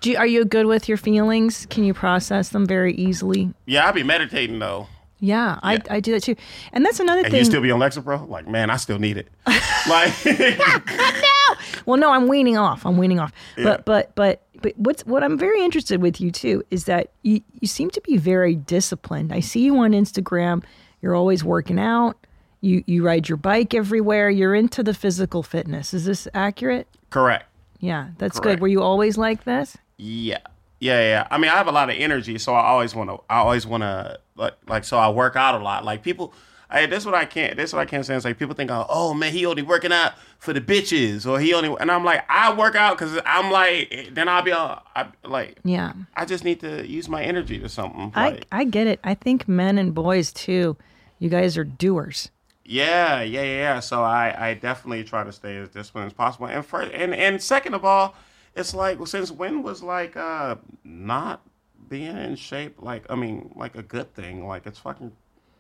Do 0.00 0.10
you, 0.10 0.16
are 0.16 0.26
you 0.26 0.44
good 0.44 0.66
with 0.66 0.88
your 0.88 0.96
feelings? 0.96 1.66
Can 1.68 1.84
you 1.84 1.92
process 1.92 2.50
them 2.50 2.64
very 2.66 2.94
easily? 2.94 3.52
yeah, 3.66 3.86
I 3.86 3.92
be 3.92 4.02
meditating 4.02 4.58
though. 4.58 4.86
Yeah, 5.22 5.58
I, 5.62 5.74
Yeah. 5.74 5.78
I 5.90 6.00
do 6.00 6.12
that 6.12 6.22
too. 6.22 6.36
And 6.72 6.86
that's 6.86 6.98
another 6.98 7.20
And 7.20 7.30
thing. 7.30 7.38
you 7.40 7.44
still 7.44 7.60
be 7.60 7.70
on 7.70 7.78
Lexapro? 7.78 8.26
Like, 8.26 8.48
man, 8.48 8.70
I 8.70 8.76
still 8.76 8.98
need 8.98 9.18
it. 9.18 9.28
like, 9.86 10.14
no. 10.24 11.54
well, 11.84 11.98
no, 12.00 12.10
I'm 12.10 12.26
weaning 12.26 12.56
off. 12.56 12.86
I'm 12.86 12.96
weaning 12.96 13.20
off. 13.20 13.30
Yeah. 13.58 13.64
But 13.64 13.84
but 13.84 14.14
but 14.14 14.42
but 14.60 14.76
what's 14.76 15.04
what 15.06 15.22
I'm 15.22 15.38
very 15.38 15.62
interested 15.64 16.00
with 16.02 16.20
you 16.20 16.30
too 16.30 16.62
is 16.70 16.84
that 16.84 17.10
you 17.22 17.40
you 17.60 17.68
seem 17.68 17.90
to 17.90 18.00
be 18.02 18.16
very 18.16 18.54
disciplined. 18.54 19.32
I 19.32 19.40
see 19.40 19.60
you 19.60 19.78
on 19.78 19.92
Instagram. 19.92 20.62
You're 21.02 21.14
always 21.14 21.42
working 21.44 21.78
out. 21.78 22.16
You 22.60 22.84
you 22.86 23.04
ride 23.04 23.28
your 23.28 23.38
bike 23.38 23.74
everywhere. 23.74 24.30
You're 24.30 24.54
into 24.54 24.82
the 24.82 24.94
physical 24.94 25.42
fitness. 25.42 25.94
Is 25.94 26.04
this 26.04 26.28
accurate? 26.34 26.86
correct. 27.10 27.46
Yeah, 27.80 28.10
that's 28.18 28.38
good. 28.40 28.60
Were 28.60 28.68
you 28.68 28.82
always 28.82 29.16
like 29.16 29.44
this? 29.44 29.76
Yeah. 29.96 30.38
Yeah, 30.80 31.00
yeah. 31.00 31.28
I 31.30 31.38
mean, 31.38 31.50
I 31.50 31.56
have 31.56 31.66
a 31.66 31.72
lot 31.72 31.90
of 31.90 31.96
energy, 31.98 32.38
so 32.38 32.54
I 32.54 32.66
always 32.66 32.94
want 32.94 33.10
to. 33.10 33.18
I 33.28 33.38
always 33.38 33.66
want 33.66 33.82
to 33.82 34.18
like, 34.36 34.54
like. 34.66 34.84
So 34.84 34.98
I 34.98 35.10
work 35.10 35.36
out 35.36 35.54
a 35.54 35.62
lot. 35.62 35.84
Like 35.84 36.02
people, 36.02 36.32
I, 36.70 36.86
that's 36.86 37.04
what 37.04 37.14
I 37.14 37.24
can't. 37.24 37.56
That's 37.56 37.72
what 37.72 37.80
I 37.80 37.84
can't 37.84 38.06
say. 38.06 38.14
It's 38.14 38.24
like 38.24 38.38
people 38.38 38.54
think, 38.54 38.70
oh 38.72 39.12
man, 39.14 39.32
he 39.32 39.44
only 39.44 39.62
working 39.62 39.92
out 39.92 40.12
for 40.38 40.52
the 40.52 40.60
bitches, 40.60 41.28
or 41.28 41.40
he 41.40 41.52
only. 41.52 41.74
And 41.80 41.90
I'm 41.90 42.04
like, 42.04 42.24
I 42.28 42.54
work 42.54 42.74
out 42.76 42.96
because 42.96 43.18
I'm 43.26 43.50
like, 43.50 44.10
then 44.12 44.28
I'll 44.28 44.42
be 44.42 44.52
all, 44.52 44.82
I 44.94 45.08
like, 45.24 45.58
Yeah. 45.64 45.92
I 46.14 46.24
just 46.24 46.44
need 46.44 46.60
to 46.60 46.86
use 46.88 47.08
my 47.08 47.22
energy 47.22 47.58
to 47.58 47.68
something. 47.68 48.12
I 48.14 48.30
Like, 48.30 48.46
I 48.52 48.64
get 48.64 48.86
it. 48.86 49.00
I 49.04 49.14
think 49.14 49.48
men 49.48 49.78
and 49.78 49.94
boys 49.94 50.32
too. 50.32 50.76
You 51.18 51.28
guys 51.28 51.58
are 51.58 51.64
doers. 51.64 52.30
yeah, 52.64 53.20
yeah, 53.20 53.42
yeah, 53.42 53.56
yeah. 53.56 53.80
So 53.80 54.02
I, 54.02 54.50
I 54.50 54.54
definitely 54.54 55.04
try 55.04 55.24
to 55.24 55.32
stay 55.32 55.56
as 55.56 55.68
disciplined 55.70 56.06
as 56.06 56.12
possible. 56.12 56.46
And 56.46 56.64
first, 56.64 56.92
and 56.92 57.14
and 57.14 57.42
second 57.42 57.74
of 57.74 57.84
all, 57.84 58.14
it's 58.54 58.72
like 58.74 58.98
well, 58.98 59.06
since 59.06 59.30
when 59.30 59.62
was 59.62 59.82
like 59.82 60.16
uh 60.16 60.56
not 60.84 61.42
being 61.88 62.16
in 62.16 62.36
shape 62.36 62.80
like 62.80 63.04
I 63.10 63.16
mean 63.16 63.52
like 63.56 63.74
a 63.76 63.82
good 63.82 64.14
thing? 64.14 64.46
Like 64.46 64.66
it's 64.66 64.78
fucking 64.78 65.12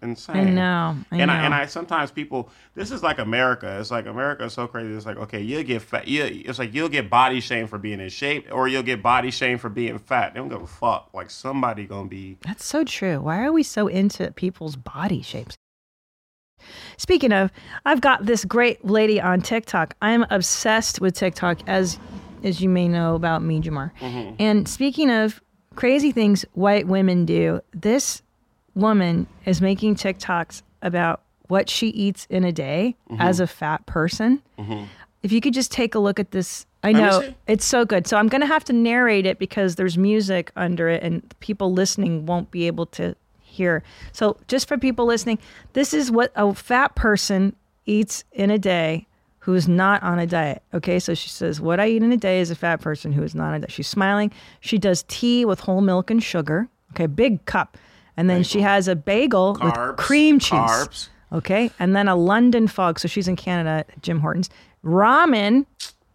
insane. 0.02 0.36
I 0.36 0.44
know. 0.44 0.96
I 1.10 1.16
and 1.16 1.26
know. 1.26 1.32
I 1.32 1.36
and 1.44 1.54
I 1.54 1.66
sometimes 1.66 2.10
people 2.10 2.50
this 2.74 2.90
is 2.90 3.02
like 3.02 3.18
America. 3.18 3.78
It's 3.80 3.90
like 3.90 4.06
America 4.06 4.44
is 4.44 4.52
so 4.52 4.66
crazy. 4.66 4.92
It's 4.94 5.06
like 5.06 5.16
okay, 5.16 5.40
you'll 5.40 5.62
get 5.62 5.82
fat. 5.82 6.08
You 6.08 6.24
it's 6.24 6.58
like 6.58 6.74
you'll 6.74 6.88
get 6.88 7.10
body 7.10 7.40
shame 7.40 7.66
for 7.66 7.78
being 7.78 8.00
in 8.00 8.08
shape, 8.08 8.48
or 8.50 8.68
you'll 8.68 8.82
get 8.82 9.02
body 9.02 9.30
shame 9.30 9.58
for 9.58 9.68
being 9.68 9.98
fat. 9.98 10.34
They 10.34 10.40
don't 10.40 10.48
give 10.48 10.62
a 10.62 10.66
fuck. 10.66 11.10
Like 11.12 11.30
somebody 11.30 11.86
gonna 11.86 12.08
be. 12.08 12.38
That's 12.40 12.64
so 12.64 12.84
true. 12.84 13.20
Why 13.20 13.44
are 13.44 13.52
we 13.52 13.62
so 13.62 13.86
into 13.86 14.30
people's 14.32 14.76
body 14.76 15.22
shapes? 15.22 15.56
Speaking 16.96 17.32
of, 17.32 17.50
I've 17.86 18.00
got 18.00 18.26
this 18.26 18.44
great 18.44 18.84
lady 18.84 19.20
on 19.20 19.40
TikTok. 19.40 19.94
I'm 20.02 20.26
obsessed 20.30 21.00
with 21.00 21.14
TikTok, 21.14 21.60
as 21.66 21.98
as 22.42 22.60
you 22.60 22.68
may 22.68 22.88
know 22.88 23.14
about 23.14 23.42
me, 23.42 23.60
Jamar. 23.60 23.92
Mm-hmm. 23.98 24.36
And 24.38 24.68
speaking 24.68 25.10
of 25.10 25.40
crazy 25.74 26.12
things 26.12 26.44
white 26.52 26.86
women 26.86 27.24
do, 27.24 27.60
this 27.72 28.22
woman 28.74 29.26
is 29.44 29.60
making 29.60 29.96
TikToks 29.96 30.62
about 30.82 31.22
what 31.48 31.68
she 31.68 31.88
eats 31.88 32.26
in 32.30 32.44
a 32.44 32.52
day 32.52 32.96
Mm-hmm. 33.10 33.20
as 33.20 33.40
a 33.40 33.46
fat 33.46 33.84
person. 33.86 34.40
If 35.22 35.32
you 35.32 35.40
could 35.40 35.52
just 35.52 35.70
take 35.72 35.94
a 35.94 35.98
look 35.98 36.18
at 36.18 36.30
this, 36.30 36.64
I 36.82 36.92
know 36.92 37.34
it's 37.46 37.64
so 37.64 37.84
good. 37.84 38.06
So 38.06 38.16
I'm 38.16 38.28
going 38.28 38.40
to 38.40 38.46
have 38.46 38.64
to 38.64 38.72
narrate 38.72 39.26
it 39.26 39.38
because 39.38 39.74
there's 39.74 39.98
music 39.98 40.50
under 40.56 40.88
it 40.88 41.02
and 41.02 41.22
people 41.40 41.72
listening 41.74 42.24
won't 42.24 42.50
be 42.50 42.66
able 42.66 42.86
to 42.86 43.14
hear. 43.38 43.82
So 44.12 44.38
just 44.48 44.66
for 44.68 44.78
people 44.78 45.04
listening, 45.04 45.38
this 45.74 45.92
is 45.92 46.10
what 46.10 46.32
a 46.36 46.54
fat 46.54 46.94
person 46.94 47.54
eats 47.84 48.24
in 48.32 48.50
a 48.50 48.58
day 48.58 49.06
who 49.40 49.54
is 49.54 49.66
not 49.68 50.02
on 50.02 50.18
a 50.18 50.26
diet. 50.26 50.62
Okay, 50.72 50.98
so 50.98 51.12
she 51.14 51.28
says, 51.28 51.60
What 51.60 51.80
I 51.80 51.88
eat 51.88 52.02
in 52.02 52.12
a 52.12 52.16
day 52.16 52.40
is 52.40 52.50
a 52.50 52.54
fat 52.54 52.80
person 52.80 53.12
who 53.12 53.22
is 53.22 53.34
not 53.34 53.48
on 53.48 53.54
a 53.54 53.58
diet. 53.60 53.72
She's 53.72 53.88
smiling. 53.88 54.30
She 54.60 54.78
does 54.78 55.04
tea 55.08 55.44
with 55.44 55.60
whole 55.60 55.80
milk 55.80 56.10
and 56.10 56.22
sugar. 56.22 56.68
Okay, 56.92 57.06
big 57.06 57.44
cup. 57.44 57.76
And 58.20 58.28
then 58.28 58.42
she 58.42 58.60
has 58.60 58.86
a 58.86 58.94
bagel 58.94 59.56
Carbs, 59.56 59.88
with 59.88 59.96
cream 59.96 60.38
cheese. 60.38 60.52
carbs. 60.52 61.08
Okay, 61.32 61.70
and 61.78 61.96
then 61.96 62.06
a 62.06 62.14
London 62.14 62.68
fog. 62.68 62.98
So 62.98 63.08
she's 63.08 63.26
in 63.26 63.34
Canada, 63.34 63.86
Tim 64.02 64.20
Hortons. 64.20 64.50
Ramen, 64.84 65.64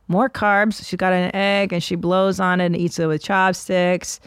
more 0.08 0.30
carbs. 0.30 0.88
She's 0.88 0.98
got 0.98 1.14
an 1.14 1.36
egg 1.36 1.74
and 1.74 1.82
she 1.82 1.96
blows 1.96 2.40
on 2.40 2.62
it 2.62 2.68
and 2.68 2.78
eats 2.78 3.00
it 3.00 3.08
with 3.08 3.24
chopsticks. 3.24 4.20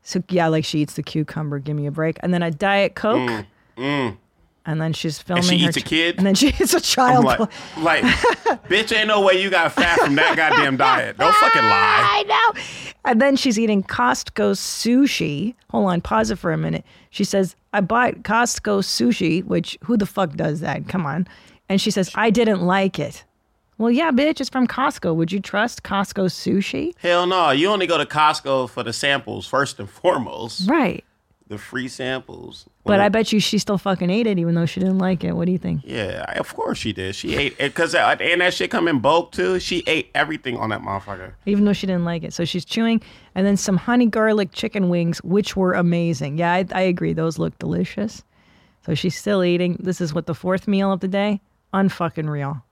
So 0.00 0.22
yeah, 0.30 0.46
like 0.46 0.64
she 0.64 0.78
eats 0.78 0.94
the 0.94 1.02
cucumber. 1.02 1.58
Give 1.58 1.76
me 1.76 1.84
a 1.86 1.90
break. 1.90 2.16
And 2.20 2.32
then 2.32 2.42
a 2.42 2.50
diet 2.50 2.94
coke. 2.94 3.28
Mm, 3.28 3.46
mm. 3.76 4.16
And 4.66 4.80
then 4.80 4.92
she's 4.92 5.20
filming. 5.20 5.44
And 5.44 5.48
she 5.48 5.58
her 5.60 5.68
eats 5.68 5.76
a 5.76 5.80
kid? 5.80 6.16
And 6.18 6.26
then 6.26 6.34
she 6.34 6.48
eats 6.60 6.74
a 6.74 6.78
I'm 6.78 6.82
child. 6.82 7.24
like, 7.24 7.38
like, 7.78 8.02
bitch, 8.68 8.94
ain't 8.96 9.08
no 9.08 9.20
way 9.20 9.40
you 9.40 9.48
got 9.48 9.72
fat 9.72 9.98
from 10.00 10.16
that 10.16 10.36
goddamn 10.36 10.76
diet. 10.76 11.16
Don't 11.18 11.34
fucking 11.36 11.62
lie. 11.62 11.68
I 11.70 12.22
know. 12.54 12.60
And 13.04 13.20
then 13.22 13.36
she's 13.36 13.58
eating 13.58 13.84
Costco 13.84 14.52
sushi. 14.56 15.54
Hold 15.70 15.88
on, 15.90 16.00
pause 16.00 16.30
it 16.32 16.38
for 16.38 16.52
a 16.52 16.58
minute. 16.58 16.84
She 17.10 17.22
says, 17.22 17.54
I 17.72 17.80
bought 17.80 18.14
Costco 18.24 18.80
sushi, 18.80 19.44
which 19.44 19.78
who 19.84 19.96
the 19.96 20.06
fuck 20.06 20.32
does 20.32 20.60
that? 20.60 20.88
Come 20.88 21.06
on. 21.06 21.28
And 21.68 21.80
she 21.80 21.90
says, 21.92 22.10
I 22.16 22.30
didn't 22.30 22.62
like 22.62 22.98
it. 22.98 23.24
Well, 23.78 23.90
yeah, 23.90 24.10
bitch, 24.10 24.40
it's 24.40 24.48
from 24.48 24.66
Costco. 24.66 25.14
Would 25.14 25.30
you 25.30 25.38
trust 25.38 25.82
Costco 25.82 26.26
sushi? 26.26 26.94
Hell 26.98 27.26
no. 27.26 27.50
You 27.50 27.68
only 27.68 27.86
go 27.86 27.98
to 27.98 28.06
Costco 28.06 28.70
for 28.70 28.82
the 28.82 28.92
samples 28.92 29.46
first 29.46 29.78
and 29.78 29.88
foremost. 29.88 30.68
Right. 30.68 31.04
The 31.48 31.58
free 31.58 31.86
samples. 31.86 32.66
But 32.84 32.98
I 32.98 33.08
bet 33.08 33.32
you 33.32 33.38
she 33.38 33.58
still 33.58 33.78
fucking 33.78 34.10
ate 34.10 34.26
it, 34.26 34.36
even 34.36 34.56
though 34.56 34.66
she 34.66 34.80
didn't 34.80 34.98
like 34.98 35.22
it. 35.22 35.32
What 35.32 35.46
do 35.46 35.52
you 35.52 35.58
think? 35.58 35.82
Yeah, 35.84 36.24
of 36.40 36.52
course 36.52 36.78
she 36.78 36.92
did. 36.92 37.14
She 37.14 37.36
ate 37.36 37.52
it 37.52 37.68
because 37.72 37.94
uh, 37.94 38.16
and 38.18 38.40
that 38.40 38.52
shit 38.52 38.68
come 38.72 38.88
in 38.88 38.98
bulk 38.98 39.30
too. 39.30 39.60
She 39.60 39.84
ate 39.86 40.10
everything 40.12 40.56
on 40.56 40.70
that 40.70 40.82
motherfucker. 40.82 41.34
Even 41.46 41.64
though 41.64 41.72
she 41.72 41.86
didn't 41.86 42.04
like 42.04 42.24
it. 42.24 42.32
So 42.32 42.44
she's 42.44 42.64
chewing. 42.64 43.00
And 43.36 43.46
then 43.46 43.56
some 43.56 43.76
honey 43.76 44.06
garlic 44.06 44.50
chicken 44.52 44.88
wings, 44.88 45.22
which 45.22 45.54
were 45.56 45.74
amazing. 45.74 46.38
Yeah, 46.38 46.52
I, 46.52 46.66
I 46.72 46.80
agree. 46.82 47.12
Those 47.12 47.38
look 47.38 47.56
delicious. 47.60 48.24
So 48.84 48.94
she's 48.94 49.16
still 49.16 49.44
eating. 49.44 49.76
This 49.78 50.00
is 50.00 50.12
what 50.12 50.26
the 50.26 50.34
fourth 50.34 50.66
meal 50.66 50.90
of 50.92 50.98
the 50.98 51.08
day? 51.08 51.40
Unfucking 51.72 52.28
real. 52.28 52.64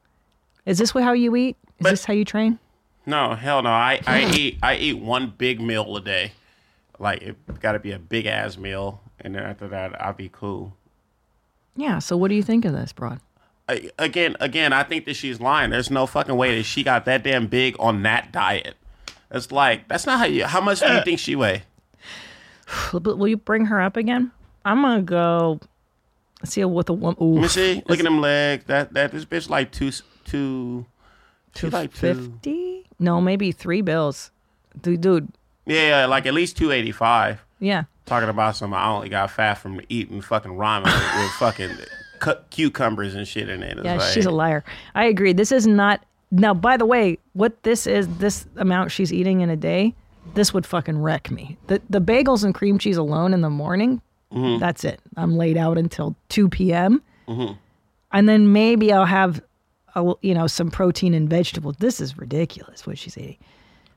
Is 0.66 0.78
this 0.78 0.90
how 0.90 1.12
you 1.12 1.36
eat? 1.36 1.56
Is 1.64 1.72
But- 1.84 1.90
this 1.90 2.04
how 2.06 2.12
you 2.14 2.24
train? 2.24 2.58
No, 3.06 3.34
hell 3.34 3.62
no. 3.62 3.68
I, 3.70 4.00
I 4.06 4.24
eat 4.34 4.58
I 4.62 4.76
eat 4.76 4.98
one 4.98 5.32
big 5.36 5.60
meal 5.60 5.94
a 5.96 6.00
day. 6.00 6.32
Like 6.98 7.22
it 7.22 7.60
got 7.60 7.72
to 7.72 7.78
be 7.78 7.92
a 7.92 7.98
big 7.98 8.26
ass 8.26 8.56
meal, 8.56 9.00
and 9.20 9.34
then 9.34 9.42
after 9.42 9.68
that 9.68 10.00
I'll 10.00 10.12
be 10.12 10.30
cool. 10.32 10.76
Yeah. 11.76 11.98
So 11.98 12.16
what 12.16 12.28
do 12.28 12.34
you 12.34 12.42
think 12.42 12.64
of 12.64 12.72
this, 12.72 12.92
Broad? 12.92 13.20
I, 13.68 13.90
again, 13.98 14.36
again, 14.40 14.72
I 14.72 14.82
think 14.82 15.06
that 15.06 15.14
she's 15.14 15.40
lying. 15.40 15.70
There's 15.70 15.90
no 15.90 16.06
fucking 16.06 16.36
way 16.36 16.56
that 16.56 16.64
she 16.64 16.82
got 16.82 17.06
that 17.06 17.24
damn 17.24 17.46
big 17.46 17.76
on 17.78 18.02
that 18.02 18.30
diet. 18.30 18.76
It's 19.30 19.50
like 19.50 19.88
that's 19.88 20.06
not 20.06 20.18
how 20.18 20.26
you. 20.26 20.44
How 20.44 20.60
much 20.60 20.80
do 20.80 20.86
you 20.86 20.92
uh. 20.92 21.04
think 21.04 21.18
she 21.18 21.34
weigh? 21.34 21.62
Will 22.92 23.28
you 23.28 23.36
bring 23.36 23.66
her 23.66 23.80
up 23.80 23.96
again? 23.96 24.30
I'm 24.64 24.82
gonna 24.82 25.02
go. 25.02 25.60
See 26.44 26.64
what 26.64 26.86
the 26.86 26.92
one. 26.92 27.16
Ooh, 27.20 27.34
Let 27.34 27.42
me 27.42 27.48
see. 27.48 27.82
Look 27.88 27.98
at 27.98 28.04
them 28.04 28.20
legs. 28.20 28.64
That 28.66 28.92
that 28.94 29.12
this 29.12 29.24
bitch 29.24 29.48
like 29.48 29.72
two 29.72 29.90
two. 30.24 30.86
Like 31.62 31.92
two. 31.94 32.14
fifty? 32.14 32.86
No, 32.98 33.20
maybe 33.20 33.50
three 33.50 33.80
bills. 33.80 34.30
Dude, 34.80 35.00
dude. 35.00 35.32
Yeah, 35.66 36.06
like 36.06 36.26
at 36.26 36.34
least 36.34 36.56
two 36.56 36.70
eighty 36.72 36.92
five. 36.92 37.42
Yeah. 37.60 37.84
Talking 38.06 38.28
about 38.28 38.56
some. 38.56 38.74
I 38.74 38.86
only 38.88 39.08
got 39.08 39.30
fat 39.30 39.54
from 39.54 39.80
eating 39.88 40.20
fucking 40.20 40.52
ramen 40.52 40.84
with, 40.84 41.30
fucking 41.38 41.70
cu- 42.18 42.34
cucumbers 42.50 43.14
and 43.14 43.26
shit 43.26 43.48
in 43.48 43.62
it. 43.62 43.78
It's 43.78 43.84
Yeah, 43.84 43.96
like- 43.96 44.12
she's 44.12 44.26
a 44.26 44.30
liar. 44.30 44.62
I 44.94 45.04
agree. 45.06 45.32
This 45.32 45.50
is 45.52 45.66
not. 45.66 46.04
Now, 46.30 46.52
by 46.52 46.76
the 46.76 46.84
way, 46.84 47.18
what 47.32 47.62
this 47.62 47.86
is, 47.86 48.08
this 48.18 48.44
amount 48.56 48.90
she's 48.90 49.12
eating 49.12 49.40
in 49.40 49.48
a 49.50 49.56
day, 49.56 49.94
this 50.34 50.52
would 50.52 50.66
fucking 50.66 50.98
wreck 50.98 51.30
me. 51.30 51.56
The 51.68 51.80
the 51.88 52.00
bagels 52.00 52.44
and 52.44 52.54
cream 52.54 52.78
cheese 52.78 52.96
alone 52.96 53.32
in 53.32 53.40
the 53.40 53.50
morning, 53.50 54.02
Mm-hmm. 54.32 54.58
that's 54.58 54.82
it. 54.84 55.00
I'm 55.16 55.36
laid 55.36 55.56
out 55.56 55.78
until 55.78 56.16
2 56.30 56.48
p.m. 56.48 57.00
And 58.12 58.28
then 58.28 58.52
maybe 58.52 58.92
I'll 58.92 59.04
have, 59.04 59.40
a, 59.94 60.12
you 60.22 60.34
know, 60.34 60.46
some 60.48 60.70
protein 60.72 61.14
and 61.14 61.28
vegetables. 61.30 61.76
This 61.78 62.00
is 62.00 62.18
ridiculous 62.18 62.86
what 62.86 62.98
she's 62.98 63.16
eating. 63.16 63.38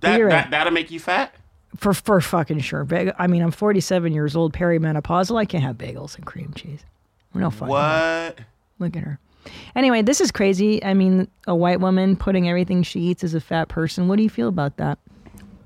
That, 0.01 0.17
that 0.17 0.23
right. 0.23 0.51
that'll 0.51 0.73
make 0.73 0.91
you 0.91 0.99
fat. 0.99 1.33
For 1.77 1.93
for 1.93 2.19
fucking 2.21 2.59
sure. 2.59 2.83
Bag- 2.83 3.13
I 3.19 3.27
mean, 3.27 3.41
I'm 3.41 3.51
47 3.51 4.11
years 4.13 4.35
old, 4.35 4.53
perimenopausal. 4.53 5.37
I 5.39 5.45
can't 5.45 5.63
have 5.63 5.77
bagels 5.77 6.15
and 6.15 6.25
cream 6.25 6.53
cheese. 6.55 6.83
No 7.33 7.49
fucking. 7.49 7.67
way. 7.67 7.79
What? 8.35 8.39
Look 8.79 8.95
at 8.95 9.03
her. 9.03 9.19
Anyway, 9.75 10.01
this 10.01 10.19
is 10.19 10.31
crazy. 10.31 10.83
I 10.83 10.93
mean, 10.93 11.27
a 11.47 11.55
white 11.55 11.79
woman 11.79 12.15
putting 12.15 12.49
everything 12.49 12.83
she 12.83 12.99
eats 12.99 13.23
as 13.23 13.33
a 13.33 13.39
fat 13.39 13.69
person. 13.69 14.07
What 14.07 14.17
do 14.17 14.23
you 14.23 14.29
feel 14.29 14.47
about 14.49 14.77
that? 14.77 14.99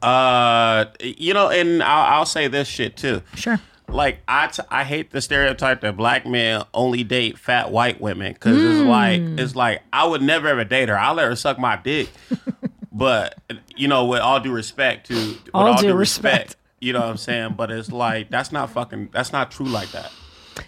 Uh, 0.01 0.85
you 0.99 1.33
know, 1.33 1.49
and 1.49 1.81
I'll, 1.83 2.19
I'll 2.19 2.25
say 2.25 2.47
this 2.47 2.67
shit 2.67 2.97
too. 2.97 3.21
Sure. 3.35 3.59
Like 3.87 4.19
I, 4.27 4.47
t- 4.47 4.63
I 4.69 4.83
hate 4.83 5.11
the 5.11 5.19
stereotype 5.21 5.81
that 5.81 5.97
black 5.97 6.25
men 6.25 6.63
only 6.73 7.03
date 7.03 7.37
fat 7.37 7.71
white 7.71 7.99
women 7.99 8.33
because 8.33 8.57
it's 8.57 8.87
like 8.87 9.21
it's 9.21 9.53
like 9.55 9.81
I 9.91 10.05
would 10.05 10.21
never 10.21 10.47
ever 10.47 10.63
date 10.63 10.87
her. 10.87 10.97
I'll 10.97 11.13
let 11.15 11.25
her 11.25 11.35
suck 11.35 11.59
my 11.59 11.75
dick, 11.75 12.07
but 12.91 13.37
you 13.75 13.87
know, 13.87 14.05
with 14.05 14.21
all 14.21 14.39
due 14.39 14.51
respect 14.51 15.07
to 15.07 15.13
with 15.15 15.49
All 15.53 15.67
all, 15.67 15.75
due 15.81 15.89
due 15.89 15.93
respect. 15.95 16.49
respect, 16.49 16.55
you 16.79 16.93
know 16.93 16.99
what 16.99 17.09
I'm 17.09 17.17
saying. 17.17 17.53
But 17.57 17.71
it's 17.71 17.91
like 17.91 18.29
that's 18.29 18.51
not 18.51 18.69
fucking 18.71 19.09
that's 19.11 19.31
not 19.31 19.51
true 19.51 19.67
like 19.67 19.91
that. 19.91 20.11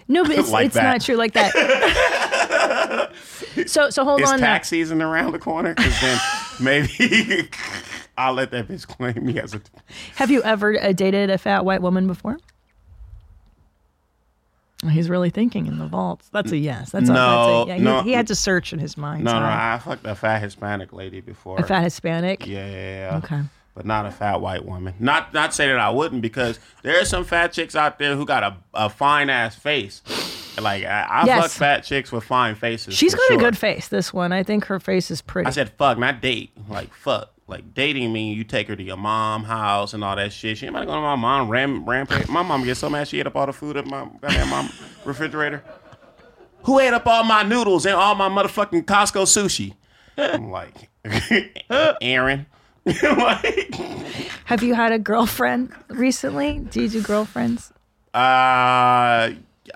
No, 0.07 0.23
but 0.23 0.38
it's, 0.38 0.49
Like 0.51 0.67
it's 0.67 0.75
not 0.75 1.01
true 1.01 1.15
like 1.15 1.33
that. 1.33 1.53
so 3.67 3.89
so 3.89 4.03
hold 4.03 4.21
Is 4.21 4.31
on. 4.31 4.39
tax 4.39 4.69
season 4.69 5.01
around 5.01 5.33
the 5.33 5.39
corner? 5.39 5.73
Because 5.73 5.99
then 6.01 6.19
maybe 6.59 7.49
I'll 8.17 8.33
let 8.33 8.51
that 8.51 8.67
bitch 8.67 8.88
claim 8.88 9.25
me 9.25 9.39
as 9.39 9.53
a. 9.53 9.62
Have 10.15 10.31
you 10.31 10.41
ever 10.43 10.79
uh, 10.81 10.91
dated 10.93 11.29
a 11.29 11.38
fat 11.38 11.65
white 11.65 11.81
woman 11.81 12.07
before? 12.07 12.38
He's 14.89 15.10
really 15.10 15.30
thinking 15.30 15.67
in 15.67 15.78
the 15.78 15.88
vaults. 15.88 16.30
That's 16.30 16.52
a 16.52 16.58
yes. 16.58 16.91
That's 16.91 17.10
a, 17.10 17.13
No, 17.13 17.65
that's 17.65 17.65
a, 17.65 17.69
yeah, 17.69 17.76
he, 17.78 17.82
no. 17.82 18.02
he 18.04 18.12
had 18.13 18.28
to 18.28 18.36
search 18.36 18.74
in 18.74 18.80
his 18.80 18.98
mind. 18.98 19.24
No, 19.24 19.34
no. 19.39 19.46
I 19.46 19.80
fucked 19.84 20.06
a 20.06 20.15
fat 20.15 20.41
Hispanic 20.41 20.93
lady 20.93 21.22
before. 21.22 21.60
a 21.60 21.63
fat 21.63 21.84
Hispanic. 21.84 22.46
Yeah, 22.48 22.67
yeah, 22.67 23.12
yeah. 23.12 23.17
Okay. 23.17 23.41
But 23.75 23.86
not 23.88 24.05
a 24.05 24.12
fat 24.12 24.39
white 24.39 24.65
woman. 24.65 24.93
Not 24.99 25.33
not 25.33 25.53
say 25.53 25.67
that 25.67 25.79
I 25.79 25.89
wouldn't 25.89 26.21
because 26.21 26.59
there 26.83 27.01
are 27.01 27.05
some 27.05 27.23
fat 27.25 27.53
chicks 27.53 27.75
out 27.75 27.97
there 27.97 28.15
who 28.15 28.23
got 28.25 28.43
a, 28.43 28.55
a 28.75 28.89
fine 28.89 29.29
ass 29.31 29.55
face. 29.55 30.03
Like 30.62 30.83
I, 30.86 31.01
I 31.09 31.25
Yes. 31.25 31.41
fuck 31.41 31.51
fat 31.51 31.79
chicks 31.81 32.12
with 32.12 32.23
fine 32.23 32.53
faces. 32.53 32.93
She's 32.93 33.15
got 33.15 33.25
sure. 33.29 33.38
a 33.38 33.39
good 33.39 33.57
face. 33.57 33.88
This 33.88 34.13
one, 34.13 34.31
I 34.31 34.43
think 34.43 34.65
her 34.65 34.79
face 34.79 35.09
is 35.09 35.23
pretty. 35.23 35.47
I 35.47 35.49
said 35.51 35.71
fuck, 35.71 35.97
not 35.97 36.21
date. 36.21 36.51
Like 36.69 36.93
fuck. 36.93 37.31
Like 37.47 37.73
dating 37.73 38.13
mean 38.13 38.38
you 38.38 38.43
take 38.43 38.67
her 38.67 38.75
to 38.75 38.83
your 38.83 38.95
mom 38.97 39.43
house 39.43 39.93
and 39.95 40.03
all 40.03 40.15
that 40.15 40.31
shit. 40.31 40.59
She 40.59 40.67
ain't 40.67 40.75
about 40.75 40.81
to 40.81 40.86
go 40.86 40.93
to 40.93 41.01
my 41.01 41.15
mom 41.15 41.49
ram 41.49 41.83
rampage. 41.89 42.27
My 42.29 42.43
mom 42.43 42.63
gets 42.63 42.79
so 42.79 42.89
mad 42.91 43.07
she 43.07 43.19
ate 43.19 43.25
up 43.27 43.36
all 43.36 43.47
the 43.47 43.53
food 43.53 43.75
at 43.75 43.88
my 43.88 44.07
goddamn 44.21 44.49
mom 44.49 44.69
refrigerator. 45.05 45.63
Who 46.65 46.79
ate 46.79 46.93
up 46.93 47.07
all 47.07 47.23
my 47.23 47.41
noodles 47.41 47.88
and 47.88 47.95
all 47.95 48.13
my 48.13 48.29
motherfucking 48.29 48.86
Costco 48.86 49.23
sushi? 49.25 49.73
I'm 50.15 50.51
like, 50.51 50.89
Aaron. 52.01 52.45
like, 53.04 53.76
Have 54.46 54.62
you 54.63 54.74
had 54.76 54.91
a 54.91 55.00
girlfriend 55.00 55.72
recently? 55.89 56.60
Do 56.60 56.82
you 56.82 56.89
do 56.89 57.02
girlfriends? 57.02 57.72
uh, 58.13 58.17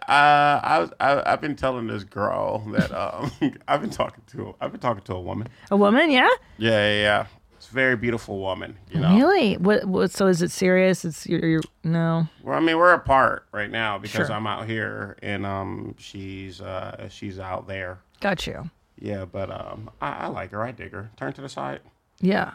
uh, 0.07 0.09
I, 0.09 0.89
I 0.99 1.31
I've 1.33 1.41
been 1.41 1.55
telling 1.55 1.87
this 1.87 2.03
girl 2.03 2.59
that 2.73 2.91
um, 2.91 3.31
I've 3.67 3.81
been 3.81 3.89
talking 3.89 4.23
to. 4.31 4.53
I've 4.59 4.71
been 4.71 4.81
talking 4.81 5.03
to 5.05 5.15
a 5.15 5.21
woman. 5.21 5.47
A 5.71 5.77
woman? 5.77 6.11
Yeah. 6.11 6.27
Yeah, 6.57 6.71
yeah, 6.91 7.01
yeah. 7.01 7.25
It's 7.55 7.69
a 7.69 7.73
very 7.73 7.95
beautiful 7.95 8.39
woman. 8.39 8.77
You 8.91 8.99
know. 8.99 9.15
Really? 9.15 9.55
What, 9.57 9.85
what? 9.85 10.11
So 10.11 10.27
is 10.27 10.41
it 10.41 10.51
serious? 10.51 11.05
It's 11.05 11.25
you're, 11.25 11.43
you're 11.45 11.61
no. 11.83 12.27
Well, 12.43 12.57
I 12.57 12.59
mean, 12.59 12.77
we're 12.77 12.93
apart 12.93 13.47
right 13.53 13.71
now 13.71 13.97
because 13.97 14.27
Sure. 14.27 14.35
I'm 14.35 14.45
out 14.45 14.67
here 14.67 15.17
and 15.23 15.45
um, 15.45 15.95
she's 15.97 16.61
uh, 16.61 17.07
she's 17.09 17.39
out 17.39 17.67
there. 17.67 17.99
Got 18.19 18.45
you. 18.45 18.69
Yeah, 18.99 19.25
but 19.25 19.49
um, 19.49 19.89
I, 20.01 20.11
I 20.11 20.27
like 20.27 20.51
her. 20.51 20.61
I 20.61 20.71
dig 20.71 20.91
her. 20.91 21.09
Turn 21.17 21.31
to 21.33 21.41
the 21.41 21.49
side. 21.49 21.79
Yeah. 22.19 22.51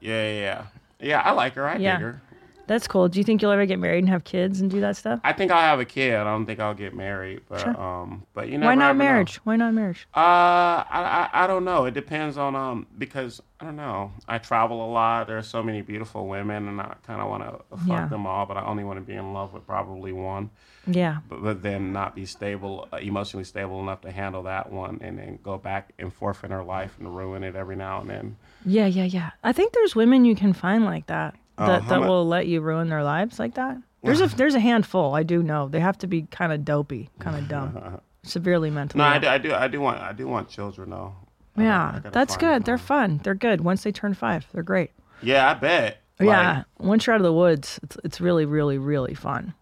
Yeah, 0.00 0.30
yeah, 0.30 0.40
yeah. 0.40 0.62
Yeah, 1.00 1.20
I 1.20 1.32
like 1.32 1.54
her. 1.54 1.66
I 1.66 1.76
Yeah. 1.76 1.96
dig 1.96 2.02
her. 2.02 2.20
That's 2.66 2.86
cool. 2.86 3.08
Do 3.08 3.18
you 3.18 3.24
think 3.24 3.40
you'll 3.40 3.50
ever 3.50 3.64
get 3.64 3.78
married 3.78 4.00
and 4.00 4.10
have 4.10 4.24
kids 4.24 4.60
and 4.60 4.70
do 4.70 4.78
that 4.80 4.94
stuff? 4.94 5.20
I 5.24 5.32
think 5.32 5.50
I'll 5.50 5.58
have 5.62 5.80
a 5.80 5.86
kid. 5.86 6.14
I 6.14 6.24
don't 6.24 6.44
think 6.44 6.60
I'll 6.60 6.74
get 6.74 6.94
married, 6.94 7.40
but 7.48 7.66
um, 7.66 8.24
but 8.34 8.50
you 8.50 8.58
know, 8.58 8.66
Why 8.66 8.74
not 8.74 8.94
marriage? 8.94 9.36
Why 9.44 9.56
not 9.56 9.72
marriage? 9.72 10.06
Uh, 10.14 10.20
I, 10.20 10.84
I 11.32 11.44
I 11.44 11.46
don't 11.46 11.64
know. 11.64 11.86
It 11.86 11.94
depends 11.94 12.36
on 12.36 12.54
um 12.54 12.86
because 12.98 13.40
I 13.58 13.64
don't 13.64 13.76
know. 13.76 14.12
I 14.28 14.36
travel 14.36 14.84
a 14.84 14.90
lot. 14.92 15.28
There 15.28 15.38
are 15.38 15.42
so 15.42 15.62
many 15.62 15.80
beautiful 15.80 16.26
women, 16.28 16.68
and 16.68 16.78
I 16.78 16.94
kind 17.06 17.22
of 17.22 17.30
want 17.30 17.42
to 17.44 17.76
fuck 17.78 17.86
Yeah. 17.88 18.06
them 18.06 18.26
all, 18.26 18.44
but 18.44 18.58
I 18.58 18.64
only 18.66 18.84
want 18.84 18.98
to 18.98 19.04
be 19.04 19.14
in 19.14 19.32
love 19.32 19.54
with 19.54 19.66
probably 19.66 20.12
one. 20.12 20.50
Yeah. 20.86 21.18
But, 21.26 21.42
but 21.42 21.62
then 21.62 21.94
not 21.94 22.14
be 22.14 22.26
stable, 22.26 22.86
uh, 22.92 22.96
emotionally 22.98 23.44
stable 23.44 23.80
enough 23.80 24.02
to 24.02 24.10
handle 24.10 24.42
that 24.42 24.70
one, 24.70 24.98
and 25.00 25.18
then 25.18 25.38
go 25.42 25.56
back 25.56 25.92
and 25.98 26.12
forth 26.12 26.44
in 26.44 26.50
her 26.50 26.62
life 26.62 26.96
and 26.98 27.16
ruin 27.16 27.42
it 27.44 27.56
every 27.56 27.76
now 27.76 28.02
and 28.02 28.10
then. 28.10 28.36
Yeah, 28.64 28.86
yeah, 28.86 29.04
yeah. 29.04 29.30
I 29.44 29.52
think 29.52 29.72
there's 29.72 29.94
women 29.96 30.24
you 30.24 30.34
can 30.34 30.52
find 30.52 30.84
like 30.84 31.06
that 31.06 31.34
that, 31.58 31.82
Oh, 31.84 31.88
that 31.88 32.00
mu- 32.00 32.06
will 32.06 32.26
let 32.26 32.46
you 32.46 32.60
ruin 32.60 32.88
their 32.88 33.02
lives 33.04 33.38
like 33.38 33.54
that. 33.54 33.78
There's 34.02 34.20
a 34.20 34.28
there's 34.28 34.54
a 34.54 34.60
handful. 34.60 35.14
I 35.16 35.24
do 35.24 35.42
know. 35.42 35.68
They 35.68 35.80
have 35.80 35.98
to 35.98 36.06
be 36.06 36.22
kind 36.30 36.52
of 36.52 36.64
dopey, 36.64 37.10
kind 37.18 37.36
of 37.36 37.48
dumb, 37.54 38.00
severely 38.22 38.70
mentally. 38.70 39.02
No, 39.02 39.08
I 39.08 39.18
do, 39.18 39.26
I 39.26 39.38
do, 39.38 39.52
I 39.54 39.66
do 39.68 39.80
want, 39.80 40.00
I 40.00 40.12
do 40.12 40.28
want 40.28 40.48
children 40.48 40.90
though. 40.90 41.14
I 41.56 41.60
gotta- 41.60 41.60
I 41.60 41.62
Yeah, 41.64 41.92
gotta 41.94 42.10
that's 42.10 42.36
good. 42.36 42.64
They're 42.64 42.78
fun. 42.78 43.20
They're 43.24 43.34
good. 43.34 43.60
Once 43.62 43.82
they 43.82 43.90
turn 43.90 44.14
five, 44.14 44.46
they're 44.52 44.62
great. 44.62 44.92
Yeah, 45.20 45.50
I 45.50 45.54
bet. 45.54 45.98
Like, 46.20 46.28
yeah, 46.28 46.62
once 46.78 47.06
you're 47.06 47.14
out 47.14 47.20
of 47.20 47.24
the 47.24 47.32
woods, 47.32 47.80
it's 47.82 47.96
it's 48.04 48.20
really, 48.20 48.44
really, 48.44 48.78
really 48.78 49.14
fun. 49.14 49.52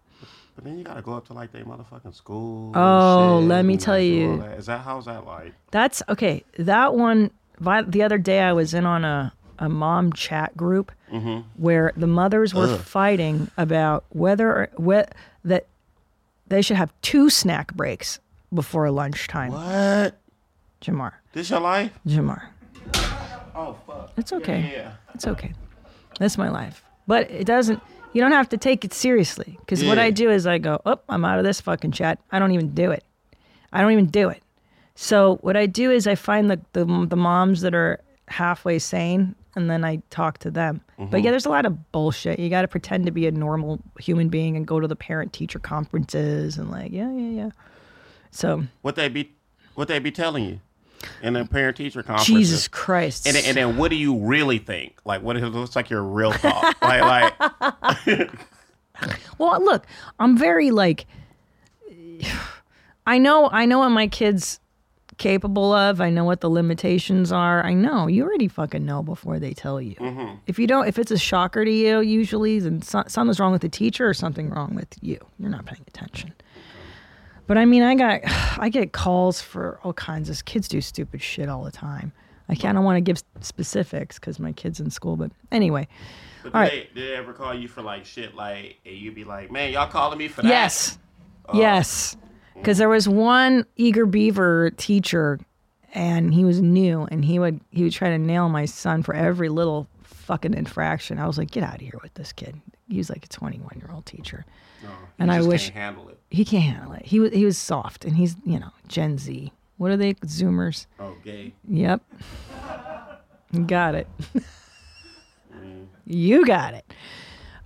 But 0.55 0.63
then 0.65 0.77
you 0.77 0.83
gotta 0.83 1.01
go 1.01 1.13
up 1.13 1.25
to 1.27 1.33
like 1.33 1.51
their 1.51 1.63
motherfucking 1.65 2.13
school. 2.15 2.71
Oh, 2.75 3.39
shit 3.41 3.47
let 3.49 3.65
me 3.65 3.75
tell 3.77 3.95
like, 3.95 4.03
you. 4.05 4.37
that. 4.37 4.57
Is 4.59 4.65
that 4.67 4.81
how's 4.81 5.05
that 5.05 5.25
like? 5.25 5.53
That's 5.71 6.03
okay. 6.09 6.43
That 6.59 6.93
one, 6.93 7.31
the 7.59 8.03
other 8.03 8.17
day 8.17 8.41
I 8.41 8.53
was 8.53 8.73
in 8.73 8.85
on 8.85 9.03
a, 9.05 9.33
a 9.59 9.69
mom 9.69 10.13
chat 10.13 10.55
group 10.57 10.91
Mm-hmm. 11.11 11.39
where 11.55 11.93
the 11.95 12.05
mothers 12.05 12.53
were 12.53 12.77
fighting 12.77 13.49
about 13.57 14.03
whether 14.09 14.49
or, 14.49 14.69
what 14.75 15.15
that 15.45 15.65
they 16.47 16.61
should 16.61 16.75
have 16.75 16.91
two 17.01 17.29
snack 17.29 17.73
breaks 17.75 18.19
before 18.53 18.91
lunchtime. 18.91 19.53
What? 19.53 20.17
Jamar, 20.81 21.13
This 21.31 21.49
your 21.49 21.61
life? 21.61 21.97
Jamar, 22.05 22.47
Oh 23.55 23.77
fuck. 23.87 24.11
it's 24.17 24.33
okay. 24.33 24.69
Yeah. 24.75 24.91
It's 25.15 25.25
okay. 25.25 25.53
That's 26.19 26.37
my 26.37 26.49
life. 26.49 26.83
But 27.07 27.31
it 27.31 27.45
doesn't. 27.47 27.81
You 28.11 28.19
don't 28.21 28.33
have 28.33 28.49
to 28.49 28.57
take 28.57 28.83
it 28.83 28.91
seriously 28.91 29.55
because 29.61 29.81
what 29.85 29.97
I 29.97 30.11
do 30.11 30.29
is 30.29 30.45
I 30.45 30.57
go, 30.57 30.81
oh, 30.85 30.99
I'm 31.07 31.23
out 31.23 31.39
of 31.39 31.45
this 31.45 31.61
fucking 31.61 31.93
chat. 31.93 32.19
I 32.33 32.39
don't 32.39 32.51
even 32.51 32.73
do 32.73 32.91
it. 32.91 33.05
I 33.71 33.79
don't 33.79 33.93
even 33.93 34.07
do 34.07 34.27
it. 34.27 34.43
So 34.99 35.35
what 35.41 35.55
I 35.55 35.67
do 35.67 35.91
is 35.91 36.07
I 36.07 36.15
find 36.15 36.49
the 36.49 36.59
the, 36.73 36.85
the 37.07 37.15
moms 37.15 37.61
that 37.61 37.75
are 37.75 38.01
halfway 38.27 38.79
sane 38.79 39.35
and 39.55 39.69
then 39.69 39.85
I 39.85 40.01
talk 40.09 40.39
to 40.39 40.51
them. 40.51 40.81
But 40.97 41.03
yeah, 41.03 41.17
mm-hmm. 41.17 41.29
there's 41.31 41.45
a 41.45 41.49
lot 41.49 41.65
of 41.65 41.91
bullshit. 41.91 42.39
You 42.39 42.49
got 42.49 42.63
to 42.63 42.67
pretend 42.67 43.05
to 43.05 43.11
be 43.11 43.27
a 43.27 43.31
normal 43.31 43.79
human 43.99 44.29
being 44.29 44.57
and 44.57 44.65
go 44.67 44.79
to 44.79 44.87
the 44.87 44.95
parent 44.95 45.33
teacher 45.33 45.59
conferences 45.59 46.57
and 46.57 46.69
like, 46.69 46.91
yeah, 46.91 47.11
yeah, 47.11 47.29
yeah. 47.29 47.49
So 48.31 48.63
What 48.81 48.95
they 48.95 49.07
be, 49.07 49.31
what 49.75 49.87
they 49.87 49.99
be 49.99 50.11
telling 50.11 50.45
you 50.45 50.59
in 51.21 51.33
the 51.33 51.45
parent 51.45 51.77
teacher 51.77 52.01
conference? 52.03 52.25
Jesus 52.25 52.67
Christ. 52.67 53.27
And 53.27 53.35
then, 53.35 53.45
and 53.45 53.57
then 53.57 53.77
what 53.77 53.89
do 53.89 53.97
you 53.97 54.15
really 54.17 54.57
think? 54.57 54.99
Like 55.05 55.21
what 55.21 55.37
it 55.37 55.45
looks 55.45 55.75
like 55.75 55.91
your 55.91 56.03
real 56.03 56.33
thought? 56.33 56.75
like 56.81 57.33
like 58.07 58.31
Well, 59.37 59.63
look, 59.63 59.85
I'm 60.19 60.37
very 60.37 60.71
like 60.71 61.05
I 63.07 63.19
know 63.19 63.49
I 63.51 63.65
know 63.65 63.79
what 63.79 63.89
my 63.89 64.07
kids 64.07 64.59
capable 65.17 65.73
of. 65.73 65.99
I 66.01 66.09
know 66.09 66.23
what 66.23 66.41
the 66.41 66.49
limitations 66.49 67.31
are. 67.31 67.65
I 67.65 67.73
know. 67.73 68.07
You 68.07 68.23
already 68.23 68.47
fucking 68.47 68.85
know 68.85 69.03
before 69.03 69.39
they 69.39 69.53
tell 69.53 69.81
you. 69.81 69.95
Mm-hmm. 69.95 70.35
If 70.45 70.59
you 70.59 70.67
don't 70.67 70.87
if 70.87 70.97
it's 70.99 71.11
a 71.11 71.17
shocker 71.17 71.65
to 71.65 71.71
you 71.71 71.99
usually 71.99 72.59
then 72.59 72.81
so, 72.81 73.03
something's 73.07 73.39
wrong 73.39 73.51
with 73.51 73.61
the 73.61 73.69
teacher 73.69 74.07
or 74.07 74.13
something 74.13 74.49
wrong 74.49 74.75
with 74.75 74.95
you. 75.01 75.19
You're 75.39 75.49
not 75.49 75.65
paying 75.65 75.83
attention. 75.87 76.33
But 77.47 77.57
I 77.57 77.65
mean, 77.65 77.83
I 77.83 77.95
got 77.95 78.21
I 78.59 78.69
get 78.69 78.93
calls 78.93 79.41
for 79.41 79.79
all 79.83 79.93
kinds 79.93 80.29
of 80.29 80.45
kids 80.45 80.67
do 80.67 80.81
stupid 80.81 81.21
shit 81.21 81.49
all 81.49 81.63
the 81.63 81.71
time. 81.71 82.11
I 82.49 82.55
kind 82.55 82.77
of 82.77 82.83
want 82.83 82.97
to 82.97 83.01
give 83.01 83.21
specifics 83.41 84.19
because 84.19 84.39
my 84.39 84.53
kid's 84.53 84.79
in 84.79 84.89
school, 84.89 85.17
but 85.17 85.31
anyway. 85.51 85.87
But 86.43 86.55
All 86.55 86.63
did, 86.63 86.69
right. 86.69 86.95
they, 86.95 87.01
did 87.01 87.09
they 87.09 87.15
ever 87.15 87.33
call 87.33 87.53
you 87.53 87.67
for 87.67 87.81
like 87.81 88.05
shit 88.05 88.35
like 88.35 88.79
and 88.85 88.95
you'd 88.95 89.15
be 89.15 89.25
like, 89.25 89.51
man, 89.51 89.73
y'all 89.73 89.89
calling 89.89 90.17
me 90.17 90.27
for 90.29 90.43
that? 90.43 90.47
Yes. 90.47 90.97
Oh. 91.49 91.57
Yes. 91.57 92.15
Because 92.59 92.77
there 92.77 92.89
was 92.89 93.07
one 93.07 93.65
eager 93.75 94.05
beaver 94.05 94.71
teacher 94.71 95.39
and 95.93 96.33
he 96.33 96.43
was 96.43 96.61
new 96.61 97.07
and 97.09 97.23
he 97.23 97.39
would 97.39 97.61
he 97.71 97.83
would 97.83 97.93
try 97.93 98.09
to 98.09 98.17
nail 98.17 98.49
my 98.49 98.65
son 98.65 99.03
for 99.03 99.13
every 99.15 99.49
little 99.49 99.87
fucking 100.03 100.53
infraction. 100.53 101.17
I 101.19 101.27
was 101.27 101.37
like, 101.37 101.51
get 101.51 101.63
out 101.63 101.75
of 101.75 101.81
here 101.81 101.99
with 102.03 102.13
this 102.15 102.33
kid. 102.33 102.59
He 102.89 102.97
was 102.97 103.09
like 103.09 103.23
a 103.25 103.29
21 103.29 103.77
year 103.77 103.89
old 103.93 104.05
teacher. 104.05 104.45
Oh, 104.83 104.87
you 104.87 104.93
And 105.19 105.31
I 105.31 105.41
wish- 105.41 105.65
can't 105.69 105.75
handle 105.75 106.09
it. 106.09 106.19
He 106.29 106.43
can't 106.43 106.63
handle 106.63 106.91
it. 106.93 107.05
He 107.05 107.19
was 107.21 107.31
he 107.31 107.45
was 107.45 107.57
soft 107.57 108.03
and 108.03 108.15
he's, 108.17 108.35
you 108.45 108.59
know, 108.59 108.71
Gen 108.89 109.17
Z. 109.17 109.51
What 109.77 109.91
are 109.91 109.97
they? 109.97 110.15
Zoomers. 110.15 110.87
Oh, 110.99 111.15
gay. 111.23 111.53
Yep. 111.69 112.01
Got 113.67 113.95
it. 113.95 114.07
Mm. 115.55 115.85
you 116.05 116.45
got 116.45 116.73
it. 116.73 116.85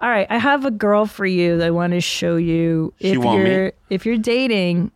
All 0.02 0.10
right, 0.10 0.26
I 0.32 0.40
have 0.40 0.66
a 0.66 0.72
girl 0.72 1.06
for 1.06 1.28
you 1.28 1.58
that 1.60 1.68
I 1.68 1.72
want 1.72 1.94
to 1.94 2.02
show 2.02 2.36
you. 2.36 2.92
She 3.00 3.12
if 3.12 3.20
want 3.20 3.46
you're 3.46 3.72
if 3.92 4.06
you're 4.06 4.18
dating, 4.18 4.92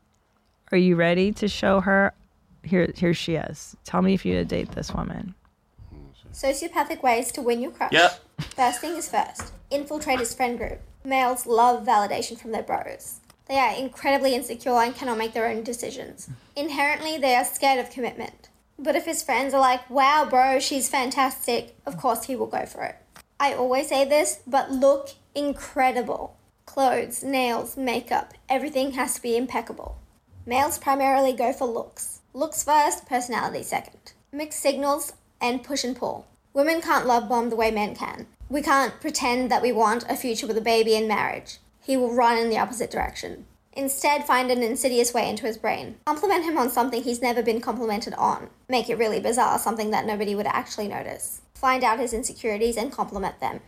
are 0.72 0.78
you 0.80 0.96
ready 0.96 1.32
to 1.34 1.48
show 1.48 1.80
her? 1.82 2.14
Here 2.64 2.92
here 2.96 3.14
she 3.14 3.36
is. 3.36 3.78
Tell 3.84 4.02
me 4.02 4.16
if 4.16 4.26
you 4.26 4.36
would 4.38 4.48
date 4.48 4.72
this 4.72 4.92
woman. 4.92 5.36
Sociopathic 6.34 7.04
ways 7.04 7.32
to 7.34 7.42
win 7.42 7.62
your 7.62 7.72
crush. 7.72 7.92
Yep. 7.94 8.20
First 8.56 8.82
thing 8.82 8.96
is 8.96 9.08
first. 9.08 9.54
Infiltrate 9.70 10.20
his 10.20 10.34
friend 10.34 10.58
group. 10.58 10.82
Males 11.04 11.46
love 11.46 11.86
validation 11.86 12.38
from 12.38 12.52
their 12.52 12.64
bros. 12.64 13.20
They 13.48 13.60
are 13.60 13.76
incredibly 13.76 14.34
insecure 14.34 14.74
and 14.74 14.96
cannot 14.96 15.20
make 15.20 15.34
their 15.34 15.48
own 15.48 15.64
decisions. 15.64 16.30
Inherently, 16.56 17.18
they 17.18 17.36
are 17.36 17.46
scared 17.46 17.80
of 17.80 17.92
commitment. 17.92 18.50
But 18.78 18.96
if 18.96 19.06
his 19.06 19.24
friends 19.24 19.54
are 19.54 19.62
like, 19.62 19.88
wow, 19.90 20.28
bro, 20.30 20.60
she's 20.60 20.90
fantastic, 20.90 21.78
of 21.86 21.96
course 21.96 22.26
he 22.26 22.36
will 22.36 22.48
go 22.48 22.66
for 22.66 22.84
it. 22.84 22.98
I 23.40 23.54
always 23.54 23.90
say 23.90 24.06
this, 24.06 24.40
but 24.48 24.72
look 24.72 25.10
incredible. 25.34 26.38
Clothes, 26.66 27.24
nails, 27.24 27.76
makeup, 27.76 28.34
everything 28.48 28.94
has 28.94 29.16
to 29.16 29.22
be 29.22 29.36
impeccable. 29.36 29.98
Males 30.46 30.78
primarily 30.78 31.34
go 31.34 31.52
for 31.52 31.66
looks. 31.66 32.22
Looks 32.34 32.64
first, 32.64 33.06
personality 33.06 33.64
second. 33.64 34.14
Mixed 34.32 34.62
signals 34.62 35.14
and 35.42 35.64
push 35.64 35.84
and 35.84 35.96
pull. 35.96 36.28
Women 36.54 36.82
can't 36.82 37.08
love 37.08 37.28
bomb 37.28 37.50
the 37.50 37.56
way 37.56 37.72
men 37.72 37.96
can. 37.96 38.28
We 38.50 38.62
can't 38.62 39.02
pretend 39.02 39.52
that 39.52 39.62
we 39.62 39.72
want 39.72 40.06
a 40.10 40.16
future 40.16 40.48
with 40.48 40.58
a 40.58 40.62
baby 40.62 40.96
and 40.96 41.08
marriage. 41.08 41.58
He 41.82 41.98
will 41.98 42.14
run 42.14 42.38
in 42.38 42.50
the 42.50 42.58
opposite 42.58 42.92
direction. 42.92 43.46
Instead, 43.76 44.26
find 44.26 44.50
an 44.50 44.64
insidious 44.64 45.14
way 45.14 45.30
into 45.30 45.46
his 45.46 45.58
brain. 45.58 45.96
Compliment 46.06 46.46
him 46.46 46.58
on 46.58 46.70
something 46.70 47.04
he's 47.04 47.22
never 47.22 47.44
been 47.44 47.60
complimented 47.60 48.14
on. 48.14 48.50
Make 48.70 48.90
it 48.90 48.98
really 48.98 49.20
bizarre, 49.20 49.60
something 49.60 49.92
that 49.92 50.06
nobody 50.06 50.34
would 50.34 50.48
actually 50.48 50.88
notice. 50.88 51.42
Find 51.56 51.84
out 51.84 52.00
his 52.00 52.14
insecurities 52.14 52.78
and 52.78 52.92
compliment 52.92 53.40
them. 53.42 53.60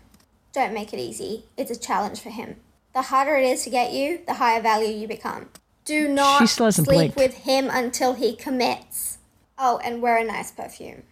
Don't 0.54 0.74
make 0.74 0.93
it 0.93 1.00
easy. 1.00 1.46
It's 1.58 1.72
a 1.72 1.80
challenge 1.80 2.22
for 2.22 2.30
him. 2.30 2.56
The 2.93 3.02
harder 3.04 3.36
it 3.36 3.46
is 3.46 3.63
to 3.65 3.70
get 3.70 3.91
you, 3.91 4.22
the 4.26 4.36
higher 4.36 4.62
value 4.62 4.88
you 4.88 5.08
become. 5.08 5.50
Do 5.84 6.08
not 6.08 6.39
She 6.39 6.48
still 6.48 6.65
hasn't 6.65 6.88
sleep 6.88 7.13
blinked. 7.13 7.17
with 7.17 7.34
him 7.43 7.70
until 7.72 8.13
he 8.13 8.36
commits. 8.36 9.17
Oh, 9.58 9.80
and 9.84 10.02
wear 10.02 10.17
a 10.17 10.24
nice 10.24 10.52
perfume. 10.52 11.04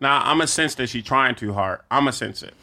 Now 0.00 0.22
I'm 0.24 0.40
a 0.40 0.46
sense 0.46 0.76
that 0.76 0.88
she's 0.88 1.04
trying 1.04 1.34
too 1.34 1.52
hard. 1.52 1.80
I'm 1.90 2.06
a 2.06 2.12
sense 2.12 2.42
it. 2.42 2.54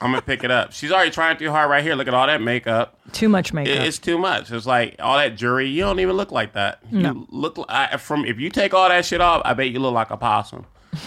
I'm 0.00 0.10
gonna 0.10 0.22
pick 0.22 0.44
it 0.44 0.50
up. 0.50 0.72
She's 0.72 0.92
already 0.92 1.10
trying 1.10 1.36
too 1.38 1.50
hard 1.50 1.70
right 1.70 1.82
here. 1.82 1.94
Look 1.94 2.08
at 2.08 2.14
all 2.14 2.26
that 2.26 2.42
makeup. 2.42 2.98
Too 3.12 3.28
much 3.28 3.50
It- 3.50 3.54
makeup. 3.54 3.84
it's 3.84 3.98
too 3.98 4.18
much. 4.18 4.50
It's 4.52 4.66
like 4.66 4.96
all 4.98 5.16
that 5.16 5.36
jewelry. 5.36 5.68
You 5.68 5.82
don't 5.82 6.00
even 6.00 6.16
look 6.16 6.30
like 6.32 6.52
that. 6.54 6.80
You 6.90 7.26
look 7.30 7.56
li- 7.58 7.64
I, 7.68 7.96
from 7.96 8.24
if 8.26 8.38
you 8.38 8.50
take 8.50 8.74
all 8.74 8.88
that 8.88 9.04
shit 9.06 9.20
off, 9.20 9.40
I 9.44 9.54
bet 9.54 9.70
you 9.70 9.78
look 9.80 9.94
like 9.94 10.10
a 10.10 10.16
possum. 10.16 10.66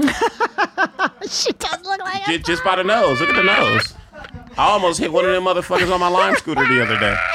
she 1.30 1.52
does 1.54 1.82
look 1.84 2.00
like 2.02 2.26
Just, 2.26 2.46
just 2.46 2.64
by 2.64 2.76
the 2.76 2.84
nose. 2.84 3.20
Look 3.20 3.30
at 3.30 3.36
the 3.36 3.44
nose. 3.44 3.94
I 4.58 4.68
almost 4.70 5.00
hit 5.00 5.12
one 5.12 5.26
of 5.26 5.32
them 5.32 5.44
motherfuckers 5.44 5.92
on 5.94 6.00
my 6.00 6.08
lime 6.08 6.36
scooter 6.36 6.66
the 6.68 6.82
other 6.84 7.00
day. 7.00 7.16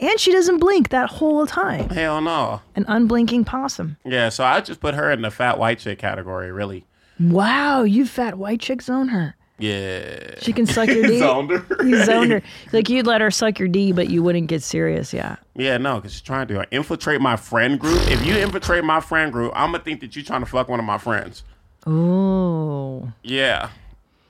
And 0.00 0.18
she 0.18 0.32
doesn't 0.32 0.58
blink 0.58 0.88
that 0.88 1.08
whole 1.08 1.46
time. 1.46 1.88
Hell 1.88 2.20
no. 2.20 2.60
An 2.74 2.84
unblinking 2.88 3.44
possum. 3.44 3.96
Yeah, 4.04 4.28
so 4.28 4.42
I 4.44 4.60
just 4.60 4.80
put 4.80 4.94
her 4.96 5.08
in 5.12 5.22
the 5.22 5.30
fat 5.30 5.56
white 5.56 5.78
chick 5.78 6.00
category. 6.00 6.50
Really. 6.50 6.84
Wow, 7.20 7.84
you 7.84 8.04
fat 8.04 8.36
white 8.36 8.58
chick 8.60 8.82
zone 8.82 9.08
her. 9.08 9.36
Yeah. 9.58 10.34
She 10.40 10.52
can 10.52 10.66
suck 10.66 10.88
your 10.88 11.02
D. 11.06 11.18
Zoned 11.18 11.50
her. 11.50 11.84
You 11.84 12.04
zoned 12.04 12.32
her. 12.32 12.42
Like 12.72 12.88
you'd 12.88 13.06
let 13.06 13.20
her 13.20 13.30
suck 13.30 13.58
your 13.58 13.68
D, 13.68 13.92
but 13.92 14.10
you 14.10 14.22
wouldn't 14.22 14.48
get 14.48 14.62
serious. 14.62 15.12
Yeah. 15.12 15.36
Yeah, 15.54 15.76
no, 15.78 15.96
because 15.96 16.12
she's 16.12 16.22
trying 16.22 16.48
to 16.48 16.66
infiltrate 16.72 17.20
my 17.20 17.36
friend 17.36 17.78
group. 17.78 18.00
If 18.10 18.26
you 18.26 18.36
infiltrate 18.36 18.84
my 18.84 19.00
friend 19.00 19.32
group, 19.32 19.52
I'm 19.54 19.70
gonna 19.72 19.84
think 19.84 20.00
that 20.00 20.16
you're 20.16 20.24
trying 20.24 20.40
to 20.40 20.46
fuck 20.46 20.68
one 20.68 20.80
of 20.80 20.84
my 20.86 20.98
friends. 20.98 21.44
Oh. 21.86 23.12
Yeah, 23.22 23.68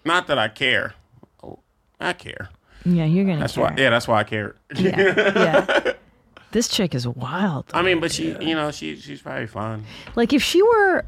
not 0.04 0.26
that 0.26 0.38
I 0.38 0.48
care. 0.48 0.94
Oh, 1.42 1.60
I 2.00 2.12
care. 2.12 2.50
Yeah, 2.84 3.06
you're 3.06 3.24
gonna. 3.24 3.40
That's 3.40 3.54
care. 3.54 3.64
why. 3.64 3.74
Yeah, 3.78 3.90
that's 3.90 4.06
why 4.06 4.20
I 4.20 4.24
care. 4.24 4.56
Yeah. 4.76 5.00
yeah. 5.16 5.92
This 6.50 6.68
chick 6.68 6.94
is 6.94 7.08
wild. 7.08 7.64
I 7.74 7.82
mean, 7.82 7.98
but 7.98 8.12
she, 8.12 8.28
you 8.40 8.54
know, 8.54 8.70
she 8.70 8.94
she's 8.94 9.20
probably 9.20 9.48
fun. 9.48 9.84
Like 10.14 10.32
if 10.32 10.40
she 10.40 10.62
were 10.62 11.04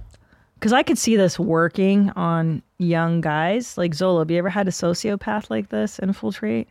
Because 0.59 0.73
I 0.73 0.83
could 0.83 0.99
see 0.99 1.17
this 1.17 1.39
working 1.39 2.11
on 2.17 2.63
young 2.79 3.21
guys. 3.21 3.77
Like 3.77 3.95
Zola, 3.95 4.21
have 4.21 4.31
you 4.31 4.39
ever 4.39 4.49
had 4.49 4.67
a 4.69 4.71
sociopath 4.71 5.51
like 5.51 5.69
this 5.69 5.99
infiltrate? 5.99 6.69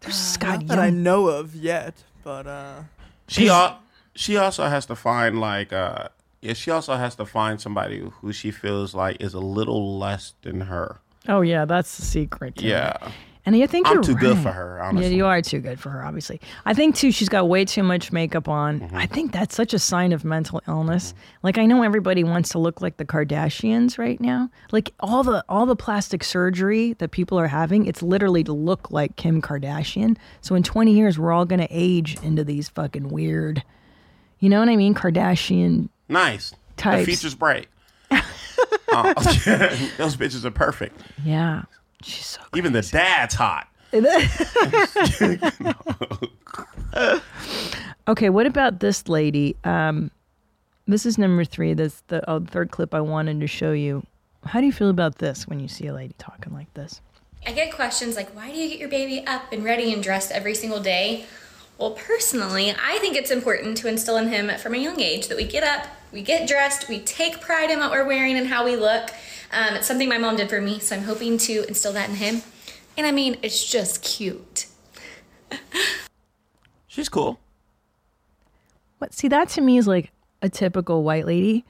There's 0.00 0.14
just 0.14 0.40
got 0.40 0.60
Not 0.60 0.66
that 0.68 0.78
I 0.78 0.90
know 0.90 1.28
of 1.28 1.54
yet, 1.54 1.94
but 2.22 2.46
uh, 2.46 2.82
She 3.28 3.48
al- 3.48 3.80
she 4.14 4.36
also 4.36 4.64
has 4.66 4.86
to 4.86 4.94
find 4.94 5.40
like 5.40 5.72
uh 5.72 6.08
yeah, 6.40 6.52
she 6.52 6.70
also 6.70 6.94
has 6.96 7.16
to 7.16 7.24
find 7.24 7.60
somebody 7.60 8.06
who 8.20 8.32
she 8.32 8.50
feels 8.50 8.94
like 8.94 9.16
is 9.20 9.32
a 9.34 9.40
little 9.40 9.98
less 9.98 10.34
than 10.42 10.62
her. 10.62 11.00
Oh 11.26 11.40
yeah, 11.40 11.64
that's 11.64 11.96
the 11.96 12.02
secret. 12.02 12.60
Yeah. 12.60 12.96
it. 13.00 13.12
And 13.46 13.54
I 13.54 13.66
think 13.66 13.86
I'm 13.86 13.94
you're 13.94 14.02
too 14.02 14.14
good 14.14 14.38
for 14.38 14.50
her, 14.50 14.80
Yeah, 14.94 15.08
you 15.08 15.26
are 15.26 15.42
too 15.42 15.60
good 15.60 15.78
for 15.78 15.90
her, 15.90 16.02
obviously. 16.02 16.40
I 16.64 16.72
think 16.72 16.96
too 16.96 17.12
she's 17.12 17.28
got 17.28 17.46
way 17.46 17.66
too 17.66 17.82
much 17.82 18.10
makeup 18.10 18.48
on. 18.48 18.80
Mm-hmm. 18.80 18.96
I 18.96 19.04
think 19.06 19.32
that's 19.32 19.54
such 19.54 19.74
a 19.74 19.78
sign 19.78 20.12
of 20.12 20.24
mental 20.24 20.62
illness. 20.66 21.12
Like 21.42 21.58
I 21.58 21.66
know 21.66 21.82
everybody 21.82 22.24
wants 22.24 22.48
to 22.50 22.58
look 22.58 22.80
like 22.80 22.96
the 22.96 23.04
Kardashians 23.04 23.98
right 23.98 24.18
now. 24.18 24.48
Like 24.72 24.92
all 25.00 25.22
the 25.22 25.44
all 25.48 25.66
the 25.66 25.76
plastic 25.76 26.24
surgery 26.24 26.94
that 26.94 27.10
people 27.10 27.38
are 27.38 27.48
having, 27.48 27.86
it's 27.86 28.02
literally 28.02 28.44
to 28.44 28.52
look 28.54 28.90
like 28.90 29.16
Kim 29.16 29.42
Kardashian. 29.42 30.16
So 30.40 30.54
in 30.54 30.62
20 30.62 30.94
years 30.94 31.18
we're 31.18 31.32
all 31.32 31.44
going 31.44 31.60
to 31.60 31.68
age 31.70 32.16
into 32.22 32.44
these 32.44 32.70
fucking 32.70 33.08
weird 33.08 33.62
You 34.40 34.48
know 34.48 34.58
what 34.60 34.68
I 34.70 34.76
mean? 34.76 34.94
Kardashian. 34.94 35.90
Nice. 36.08 36.54
Types. 36.76 37.00
The 37.00 37.12
future's 37.12 37.34
bright. 37.34 37.66
Oh, 38.96 39.12
those 39.98 40.16
bitches 40.16 40.44
are 40.44 40.52
perfect. 40.52 41.00
Yeah. 41.24 41.62
She's 42.02 42.26
so 42.26 42.40
Even 42.54 42.72
the 42.72 42.82
dad's 42.82 43.34
hot. 43.34 43.68
Okay, 48.06 48.28
what 48.28 48.46
about 48.46 48.80
this 48.80 49.08
lady? 49.08 49.56
Um, 49.64 50.10
this 50.86 51.06
is 51.06 51.16
number 51.16 51.44
three. 51.44 51.72
That's 51.72 52.02
the 52.08 52.28
oh, 52.28 52.40
third 52.40 52.70
clip 52.70 52.94
I 52.94 53.00
wanted 53.00 53.40
to 53.40 53.46
show 53.46 53.72
you. 53.72 54.04
How 54.44 54.60
do 54.60 54.66
you 54.66 54.72
feel 54.72 54.90
about 54.90 55.16
this 55.16 55.48
when 55.48 55.58
you 55.58 55.68
see 55.68 55.86
a 55.86 55.94
lady 55.94 56.14
talking 56.18 56.52
like 56.52 56.72
this? 56.74 57.00
I 57.46 57.52
get 57.52 57.72
questions 57.72 58.14
like, 58.14 58.34
why 58.36 58.50
do 58.50 58.58
you 58.58 58.68
get 58.68 58.78
your 58.78 58.90
baby 58.90 59.26
up 59.26 59.50
and 59.52 59.64
ready 59.64 59.92
and 59.92 60.02
dressed 60.02 60.32
every 60.32 60.54
single 60.54 60.80
day? 60.80 61.24
Well, 61.78 61.92
personally, 61.92 62.70
I 62.70 62.98
think 62.98 63.16
it's 63.16 63.30
important 63.30 63.78
to 63.78 63.88
instill 63.88 64.18
in 64.18 64.28
him 64.28 64.50
from 64.58 64.74
a 64.74 64.78
young 64.78 65.00
age 65.00 65.28
that 65.28 65.36
we 65.36 65.44
get 65.44 65.64
up, 65.64 65.86
we 66.12 66.22
get 66.22 66.46
dressed, 66.46 66.88
we 66.88 67.00
take 67.00 67.40
pride 67.40 67.70
in 67.70 67.78
what 67.78 67.90
we're 67.90 68.06
wearing 68.06 68.36
and 68.36 68.48
how 68.48 68.66
we 68.66 68.76
look. 68.76 69.10
Um, 69.54 69.76
it's 69.76 69.86
something 69.86 70.08
my 70.08 70.18
mom 70.18 70.36
did 70.36 70.50
for 70.50 70.60
me, 70.60 70.80
so 70.80 70.96
I'm 70.96 71.04
hoping 71.04 71.38
to 71.38 71.64
instill 71.68 71.92
that 71.92 72.08
in 72.08 72.16
him. 72.16 72.42
And 72.96 73.06
I 73.06 73.12
mean, 73.12 73.36
it's 73.42 73.64
just 73.64 74.02
cute. 74.02 74.66
She's 76.86 77.08
cool. 77.08 77.38
What? 78.98 79.14
See, 79.14 79.28
that 79.28 79.48
to 79.50 79.60
me 79.60 79.78
is 79.78 79.86
like 79.86 80.10
a 80.42 80.48
typical 80.48 81.02
white 81.02 81.26
lady. 81.26 81.64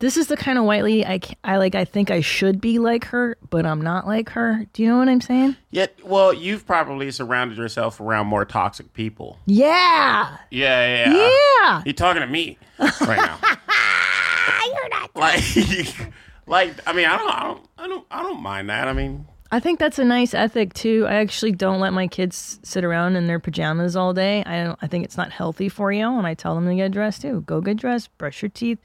This 0.00 0.16
is 0.16 0.28
the 0.28 0.36
kind 0.36 0.58
of 0.58 0.64
white 0.64 0.84
lady 0.84 1.04
I, 1.04 1.18
I 1.42 1.56
like. 1.56 1.74
I 1.74 1.84
think 1.84 2.10
I 2.10 2.20
should 2.20 2.60
be 2.60 2.78
like 2.78 3.04
her, 3.06 3.36
but 3.50 3.66
I'm 3.66 3.80
not 3.80 4.06
like 4.06 4.28
her. 4.30 4.64
Do 4.72 4.82
you 4.82 4.88
know 4.88 4.98
what 4.98 5.08
I'm 5.08 5.20
saying? 5.20 5.56
Yet, 5.72 5.98
well, 6.04 6.32
you've 6.32 6.64
probably 6.66 7.10
surrounded 7.10 7.58
yourself 7.58 8.00
around 8.00 8.28
more 8.28 8.44
toxic 8.44 8.92
people. 8.92 9.38
Yeah. 9.46 10.36
Yeah, 10.52 11.06
yeah. 11.10 11.30
Yeah. 11.62 11.82
You're 11.84 11.94
talking 11.94 12.22
to 12.22 12.28
me 12.28 12.58
right 12.78 13.16
now. 13.16 13.38
You're 14.66 14.88
not. 14.90 15.16
Like, 15.16 15.42
like 16.48 16.74
I 16.86 16.92
mean, 16.92 17.06
I 17.06 17.16
don't, 17.16 17.30
I 17.30 17.42
don't, 17.44 17.66
I 17.78 17.86
don't, 17.88 18.06
I 18.10 18.22
don't 18.22 18.42
mind 18.42 18.68
that. 18.70 18.88
I 18.88 18.92
mean, 18.92 19.26
I 19.50 19.60
think 19.60 19.78
that's 19.78 19.98
a 19.98 20.04
nice 20.04 20.34
ethic 20.34 20.74
too. 20.74 21.06
I 21.08 21.14
actually 21.16 21.52
don't 21.52 21.80
let 21.80 21.92
my 21.92 22.06
kids 22.06 22.58
sit 22.62 22.84
around 22.84 23.16
in 23.16 23.26
their 23.26 23.38
pajamas 23.40 23.96
all 23.96 24.12
day. 24.14 24.42
I 24.44 24.64
don't. 24.64 24.78
I 24.82 24.86
think 24.86 25.04
it's 25.04 25.16
not 25.16 25.30
healthy 25.32 25.68
for 25.68 25.92
you, 25.92 26.06
and 26.06 26.26
I 26.26 26.34
tell 26.34 26.54
them 26.54 26.66
to 26.66 26.74
get 26.74 26.92
dressed 26.92 27.22
too. 27.22 27.42
Go 27.42 27.60
get 27.60 27.76
dressed, 27.76 28.16
brush 28.18 28.42
your 28.42 28.50
teeth, 28.50 28.78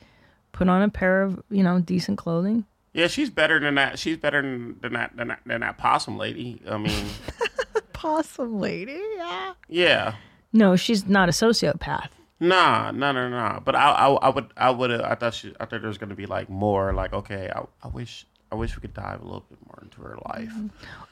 put 0.51 0.69
on 0.69 0.81
a 0.81 0.89
pair 0.89 1.23
of 1.23 1.41
you 1.49 1.63
know 1.63 1.79
decent 1.79 2.17
clothing. 2.17 2.65
yeah, 2.93 3.07
she's 3.07 3.29
better 3.29 3.59
than 3.59 3.75
that. 3.75 3.97
She's 3.99 4.17
better 4.17 4.41
than, 4.41 4.77
than 4.81 4.93
that 4.93 5.15
than 5.15 5.29
that 5.29 5.39
than 5.45 5.61
that 5.61 5.77
possum 5.77 6.17
lady. 6.17 6.61
I 6.69 6.77
mean, 6.77 7.05
Possum 7.93 8.59
lady, 8.59 9.01
yeah. 9.17 9.53
yeah. 9.69 10.15
No, 10.51 10.75
she's 10.75 11.07
not 11.07 11.29
a 11.29 11.31
sociopath. 11.31 12.09
Nah, 12.39 12.91
no, 12.91 13.11
no, 13.11 13.29
no. 13.29 13.61
But 13.63 13.75
I, 13.75 13.91
I, 13.91 14.07
I 14.09 14.29
would, 14.29 14.47
I 14.57 14.69
would, 14.69 14.91
uh, 14.91 15.07
I 15.09 15.15
thought 15.15 15.33
she, 15.33 15.53
I 15.59 15.65
thought 15.65 15.81
there 15.81 15.87
was 15.87 15.97
gonna 15.97 16.15
be 16.15 16.25
like 16.25 16.49
more, 16.49 16.93
like 16.93 17.13
okay, 17.13 17.51
I, 17.55 17.63
I 17.83 17.87
wish, 17.87 18.25
I 18.51 18.55
wish 18.55 18.75
we 18.75 18.81
could 18.81 18.93
dive 18.93 19.21
a 19.21 19.23
little 19.23 19.45
bit 19.49 19.59
more 19.65 19.79
into 19.81 20.01
her 20.01 20.17
life 20.29 20.49
mm-hmm. 20.49 20.67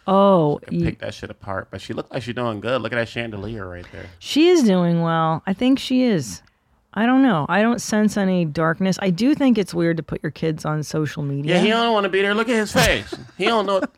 Oh, 0.07 0.59
and 0.67 0.79
y- 0.81 0.85
pick 0.87 0.99
that 0.99 1.13
shit 1.13 1.29
apart. 1.29 1.69
But 1.71 1.81
she 1.81 1.93
looked 1.93 2.11
like 2.11 2.23
she's 2.23 2.35
doing 2.35 2.59
good. 2.59 2.81
Look 2.81 2.91
at 2.91 2.97
that 2.97 3.07
chandelier 3.07 3.67
right 3.67 3.85
there. 3.91 4.07
she 4.19 4.47
is 4.49 4.63
doing 4.63 5.01
well. 5.01 5.41
I 5.45 5.53
think 5.53 5.79
she 5.79 6.03
is. 6.03 6.41
I 6.93 7.05
don't 7.05 7.21
know. 7.21 7.45
I 7.47 7.61
don't 7.61 7.79
sense 7.79 8.17
any 8.17 8.43
darkness. 8.43 8.97
I 9.01 9.11
do 9.11 9.33
think 9.33 9.57
it's 9.57 9.73
weird 9.73 9.97
to 9.97 10.03
put 10.03 10.21
your 10.21 10.31
kids 10.31 10.65
on 10.65 10.83
social 10.83 11.23
media. 11.23 11.55
Yeah, 11.55 11.61
he 11.61 11.69
don't 11.69 11.93
want 11.93 12.03
to 12.03 12.09
be 12.09 12.21
there. 12.21 12.33
Look 12.33 12.49
at 12.49 12.55
his 12.55 12.73
face. 12.73 13.13
he 13.37 13.45
don't 13.45 13.65
know. 13.65 13.81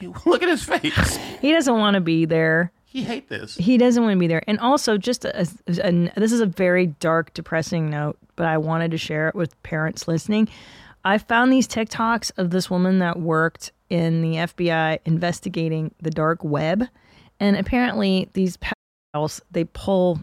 He, 0.00 0.08
look 0.26 0.42
at 0.42 0.48
his 0.48 0.64
face. 0.64 1.16
he 1.40 1.52
doesn't 1.52 1.78
want 1.78 1.94
to 1.94 2.00
be 2.00 2.24
there. 2.24 2.72
He 2.94 3.02
hate 3.02 3.28
this. 3.28 3.56
he 3.56 3.76
doesn't 3.76 4.00
want 4.02 4.14
to 4.14 4.18
be 4.20 4.28
there. 4.28 4.42
And 4.46 4.58
also, 4.60 4.96
just 4.96 5.24
a, 5.24 5.36
a- 5.40 5.46
a- 5.88 6.12
this 6.20 6.30
is 6.30 6.40
a 6.40 6.46
very 6.46 6.86
dark, 6.86 7.34
depressing 7.34 7.90
note, 7.90 8.16
but 8.36 8.46
I 8.46 8.56
wanted 8.56 8.92
to 8.92 8.98
share 8.98 9.28
it 9.28 9.34
with 9.34 9.60
parents 9.64 10.06
listening. 10.06 10.48
I 11.04 11.18
found 11.18 11.52
these 11.52 11.66
TikToks 11.66 12.30
of 12.36 12.50
this 12.50 12.70
woman 12.70 13.00
that 13.00 13.18
worked 13.18 13.72
in 13.90 14.22
the 14.22 14.34
FBI 14.36 15.00
investigating 15.04 15.92
the 16.00 16.10
dark 16.10 16.42
web, 16.44 16.84
and 17.40 17.56
apparently 17.56 18.28
these 18.32 18.56
pedophiles 18.58 19.40
they 19.50 19.64
pull. 19.64 20.20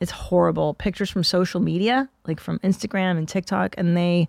It's 0.00 0.10
horrible 0.10 0.74
pictures 0.74 1.10
from 1.10 1.22
social 1.24 1.60
media, 1.60 2.08
like 2.26 2.40
from 2.40 2.58
Instagram 2.60 3.18
and 3.18 3.28
TikTok, 3.28 3.76
and 3.78 3.96
they, 3.96 4.28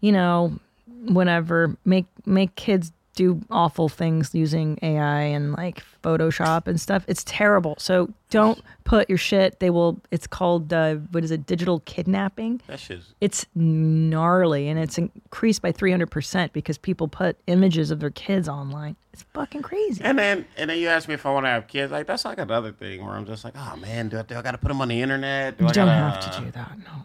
you 0.00 0.10
know, 0.12 0.58
whatever 1.06 1.76
make 1.84 2.06
make 2.26 2.54
kids 2.56 2.92
do 3.20 3.38
awful 3.50 3.90
things 3.90 4.34
using 4.34 4.78
AI 4.80 5.20
and 5.20 5.52
like 5.52 5.82
Photoshop 6.02 6.66
and 6.66 6.80
stuff. 6.80 7.04
It's 7.06 7.22
terrible. 7.24 7.74
So 7.78 8.08
don't 8.30 8.62
put 8.84 9.10
your 9.10 9.18
shit. 9.18 9.60
They 9.60 9.68
will. 9.68 10.00
It's 10.10 10.26
called 10.26 10.72
uh, 10.72 10.94
what 11.12 11.22
is 11.22 11.30
it? 11.30 11.44
Digital 11.44 11.80
kidnapping. 11.80 12.62
That 12.66 12.80
shit's. 12.80 13.12
It's 13.20 13.44
gnarly 13.54 14.68
and 14.68 14.78
it's 14.80 14.96
increased 14.96 15.60
by 15.60 15.70
three 15.70 15.90
hundred 15.90 16.10
percent 16.10 16.54
because 16.54 16.78
people 16.78 17.08
put 17.08 17.36
images 17.46 17.90
of 17.90 18.00
their 18.00 18.10
kids 18.10 18.48
online. 18.48 18.96
It's 19.12 19.24
fucking 19.34 19.60
crazy. 19.60 20.02
And 20.02 20.18
then, 20.18 20.46
and 20.56 20.70
then 20.70 20.78
you 20.78 20.88
ask 20.88 21.06
me 21.06 21.12
if 21.14 21.26
I 21.26 21.30
want 21.32 21.44
to 21.44 21.50
have 21.50 21.66
kids. 21.66 21.92
Like 21.92 22.06
that's 22.06 22.24
like 22.24 22.38
another 22.38 22.72
thing 22.72 23.04
where 23.04 23.14
I'm 23.14 23.26
just 23.26 23.44
like, 23.44 23.54
oh 23.54 23.76
man, 23.76 24.08
do 24.08 24.18
I, 24.18 24.22
do 24.22 24.36
I 24.36 24.40
got 24.40 24.52
to 24.52 24.58
put 24.58 24.68
them 24.68 24.80
on 24.80 24.88
the 24.88 25.02
internet? 25.02 25.58
Do 25.58 25.64
You 25.64 25.68
I 25.68 25.72
don't 25.72 25.86
gotta, 25.86 26.00
have 26.00 26.34
to 26.36 26.40
do 26.40 26.50
that. 26.52 26.78
No. 26.78 27.04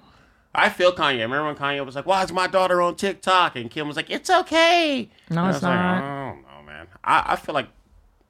I 0.58 0.70
feel 0.70 0.92
Kanye. 0.94 1.20
Remember 1.22 1.46
when 1.46 1.56
Kanye 1.56 1.86
was 1.86 1.96
like, 1.96 2.06
"Why 2.06 2.24
is 2.24 2.32
my 2.32 2.48
daughter 2.48 2.82
on 2.82 2.96
TikTok?" 2.96 3.56
And 3.56 3.70
Kim 3.70 3.88
was 3.88 3.96
like, 3.96 4.10
"It's 4.10 4.30
okay." 4.30 5.10
No, 5.30 5.38
And 5.38 5.40
I 5.40 5.50
it's 5.50 5.56
was 5.58 5.64
like, 5.64 5.76
not. 5.76 6.04
I 6.04 6.30
don't 6.32 6.42
know, 6.42 6.64
man. 6.66 6.88
I, 7.04 7.24
I 7.34 7.36
feel 7.36 7.54
like 7.56 7.68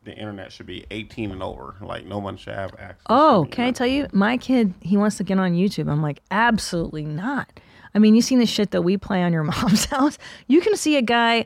the 0.03 0.13
internet 0.15 0.51
should 0.51 0.65
be 0.67 0.85
18 0.91 1.31
and 1.31 1.41
over. 1.41 1.75
Like 1.81 2.05
no 2.05 2.19
one 2.19 2.37
should 2.37 2.53
have 2.53 2.73
access. 2.79 3.01
Oh, 3.09 3.47
can 3.51 3.65
I 3.65 3.71
tell 3.71 3.87
you? 3.87 4.07
My 4.11 4.37
kid, 4.37 4.73
he 4.81 4.97
wants 4.97 5.17
to 5.17 5.23
get 5.23 5.39
on 5.39 5.53
YouTube. 5.53 5.89
I'm 5.89 6.01
like, 6.01 6.21
absolutely 6.31 7.05
not. 7.05 7.59
I 7.93 7.99
mean, 7.99 8.13
you 8.13 8.21
seen 8.21 8.39
the 8.39 8.45
shit 8.45 8.71
that 8.71 8.81
we 8.83 8.97
play 8.97 9.23
on 9.23 9.31
your 9.33 9.43
mom's 9.45 9.85
house? 9.85 10.17
You 10.47 10.61
can 10.61 10.75
see 10.75 10.97
a 10.97 11.01
guy 11.01 11.45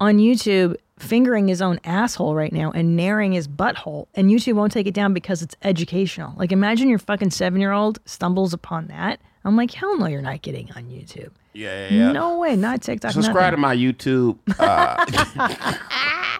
on 0.00 0.18
YouTube 0.18 0.76
fingering 0.98 1.48
his 1.48 1.60
own 1.60 1.78
asshole 1.84 2.34
right 2.34 2.52
now 2.52 2.70
and 2.72 2.96
naring 2.98 3.32
his 3.32 3.46
butthole, 3.46 4.06
and 4.14 4.30
YouTube 4.30 4.54
won't 4.54 4.72
take 4.72 4.86
it 4.86 4.94
down 4.94 5.12
because 5.12 5.42
it's 5.42 5.54
educational. 5.62 6.34
Like, 6.36 6.50
imagine 6.50 6.88
your 6.88 6.98
fucking 6.98 7.30
seven 7.30 7.60
year 7.60 7.72
old 7.72 7.98
stumbles 8.04 8.52
upon 8.52 8.86
that. 8.88 9.20
I'm 9.44 9.56
like, 9.56 9.72
hell 9.72 9.96
no, 9.98 10.06
you're 10.06 10.22
not 10.22 10.42
getting 10.42 10.70
on 10.72 10.84
YouTube. 10.84 11.30
Yeah, 11.52 11.88
yeah, 11.88 11.98
yeah. 11.98 12.12
No 12.12 12.38
way, 12.38 12.56
not 12.56 12.82
TikTok. 12.82 13.12
Subscribe 13.12 13.52
to 13.52 13.56
my 13.56 13.74
YouTube. 13.74 14.38
Uh, 14.58 15.74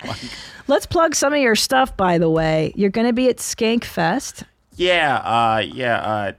Let's 0.69 0.87
plug 0.87 1.15
some 1.15 1.33
of 1.33 1.41
your 1.41 1.57
stuff, 1.57 1.97
by 1.97 2.19
the 2.19 2.29
way. 2.29 2.73
You're 2.77 2.91
going 2.91 3.07
to 3.07 3.13
be 3.13 3.29
at 3.29 3.39
Skank 3.39 3.85
Fest. 3.85 4.45
yeah, 4.77 5.17
uh, 5.17 5.59
yeah. 5.61 5.97
Uh, 6.01 6.33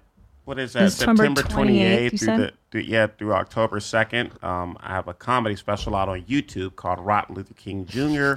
what 0.45 0.59
is 0.59 0.73
that? 0.73 0.83
It's 0.83 0.95
September 0.95 1.41
28th, 1.41 2.11
28th 2.11 2.19
through 2.19 2.37
the 2.37 2.51
through, 2.71 2.81
yeah 2.81 3.07
through 3.07 3.33
October 3.33 3.79
2nd. 3.79 4.43
Um, 4.43 4.77
I 4.81 4.93
have 4.93 5.07
a 5.07 5.13
comedy 5.13 5.55
special 5.55 5.95
out 5.95 6.09
on 6.09 6.21
YouTube 6.23 6.75
called 6.75 6.99
Rotten 6.99 7.35
Luther 7.35 7.53
King 7.55 7.85
Jr. 7.85 8.35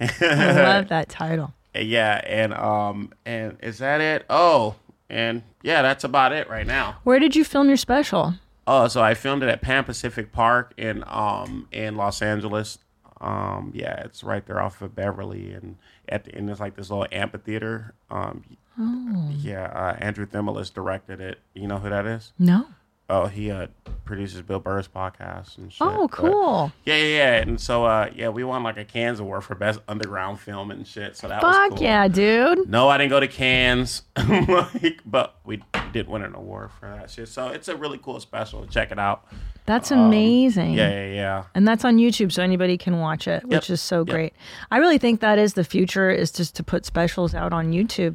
I 0.00 0.52
love 0.62 0.88
that 0.88 1.08
title. 1.08 1.52
yeah, 1.74 2.20
and 2.26 2.52
um, 2.54 3.12
and 3.24 3.56
is 3.62 3.78
that 3.78 4.00
it? 4.00 4.26
Oh, 4.28 4.74
and 5.10 5.42
yeah, 5.62 5.82
that's 5.82 6.04
about 6.04 6.32
it 6.32 6.48
right 6.50 6.66
now. 6.66 6.96
Where 7.04 7.18
did 7.18 7.36
you 7.36 7.44
film 7.44 7.68
your 7.68 7.76
special? 7.76 8.34
Oh, 8.66 8.88
so 8.88 9.02
I 9.02 9.14
filmed 9.14 9.42
it 9.44 9.48
at 9.48 9.62
Pan 9.62 9.84
Pacific 9.84 10.32
Park 10.32 10.74
in 10.76 11.04
um 11.06 11.68
in 11.72 11.96
Los 11.96 12.20
Angeles. 12.22 12.78
Um, 13.20 13.72
yeah, 13.74 14.02
it's 14.04 14.22
right 14.22 14.44
there 14.46 14.60
off 14.60 14.82
of 14.82 14.94
Beverly, 14.94 15.52
and 15.52 15.76
at 16.08 16.24
the 16.24 16.34
end 16.34 16.48
there's 16.48 16.60
like 16.60 16.76
this 16.76 16.90
little 16.90 17.06
amphitheater. 17.12 17.94
Um, 18.10 18.44
Oh. 18.78 19.30
yeah, 19.38 19.64
uh, 19.68 19.96
Andrew 20.00 20.26
Thimmelis 20.26 20.70
directed 20.70 21.18
it. 21.18 21.38
You 21.54 21.66
know 21.66 21.78
who 21.78 21.88
that 21.88 22.04
is? 22.04 22.34
No. 22.38 22.66
Oh, 23.08 23.26
he 23.26 23.50
uh 23.52 23.68
produces 24.04 24.42
Bill 24.42 24.58
Burr's 24.58 24.88
podcast 24.88 25.58
and 25.58 25.72
shit. 25.72 25.86
Oh, 25.86 26.08
But- 26.08 26.10
cool. 26.10 26.72
yeah, 26.84 26.96
yeah, 26.96 27.16
yeah. 27.16 27.32
And 27.36 27.60
so 27.60 27.84
uh 27.84 28.10
yeah, 28.14 28.28
we 28.30 28.42
won 28.42 28.62
like 28.64 28.76
a 28.78 28.84
Cannes 28.84 29.20
award 29.20 29.44
for 29.44 29.54
best 29.54 29.80
underground 29.86 30.40
film 30.40 30.70
and 30.72 30.86
shit. 30.86 31.16
So 31.16 31.28
that 31.28 31.40
was 31.42 31.54
Fuck 31.54 31.70
cool. 31.70 31.82
yeah, 31.82 32.08
dude. 32.08 32.68
No, 32.68 32.88
I 32.88 32.98
didn't 32.98 33.10
go 33.10 33.20
to 33.20 33.28
Cannes, 33.28 34.02
like, 34.48 35.00
but 35.06 35.36
we 35.44 35.62
did 35.92 36.08
win 36.08 36.22
an 36.22 36.34
award 36.34 36.70
for 36.80 36.88
that 36.88 37.10
shit. 37.10 37.28
So 37.28 37.48
it's 37.48 37.68
a 37.68 37.76
really 37.76 37.98
cool 37.98 38.18
special. 38.18 38.66
Check 38.66 38.90
it 38.90 38.98
out. 38.98 39.24
That's 39.66 39.90
amazing. 39.90 40.70
Um, 40.70 40.76
Yeah, 40.76 40.90
yeah, 40.90 41.12
yeah. 41.14 41.44
And 41.54 41.66
that's 41.66 41.84
on 41.84 41.96
YouTube, 41.96 42.30
so 42.30 42.40
anybody 42.42 42.78
can 42.78 43.00
watch 43.00 43.26
it, 43.26 43.44
which 43.48 43.68
is 43.68 43.80
so 43.80 44.00
Yep. 44.00 44.06
great. 44.14 44.32
I 44.70 44.76
really 44.78 44.98
think 44.98 45.18
that 45.20 45.40
is 45.40 45.54
the 45.54 45.64
future, 45.64 46.08
is 46.08 46.30
just 46.30 46.54
to 46.56 46.62
put 46.62 46.86
specials 46.86 47.34
out 47.34 47.52
on 47.52 47.72
YouTube. 47.72 48.14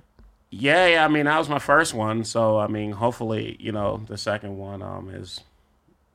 Yeah, 0.52 0.86
yeah. 0.86 1.06
I 1.06 1.08
mean, 1.08 1.26
that 1.26 1.38
was 1.38 1.50
my 1.50 1.60
first 1.60 1.94
one. 1.94 2.24
So 2.24 2.60
I 2.60 2.68
mean, 2.68 2.92
hopefully, 2.92 3.58
you 3.60 3.72
know, 3.72 4.04
the 4.08 4.18
second 4.18 4.58
one 4.58 4.82
um 4.82 5.10
is, 5.10 5.40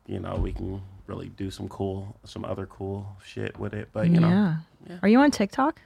you 0.07 0.21
know, 0.21 0.37
we 0.37 0.53
can 0.53 0.83
really 1.07 1.29
do 1.29 1.51
some 1.51 1.69
cool, 1.69 2.17
some 2.25 2.45
other 2.45 2.67
cool 2.67 3.17
shit 3.25 3.59
with 3.59 3.73
it. 3.73 3.89
But 3.93 4.09
you 4.09 4.21
know, 4.21 4.29
yeah. 4.29 4.99
Are 5.03 5.09
you 5.09 5.19
on 5.21 5.31
TikTok? 5.31 5.81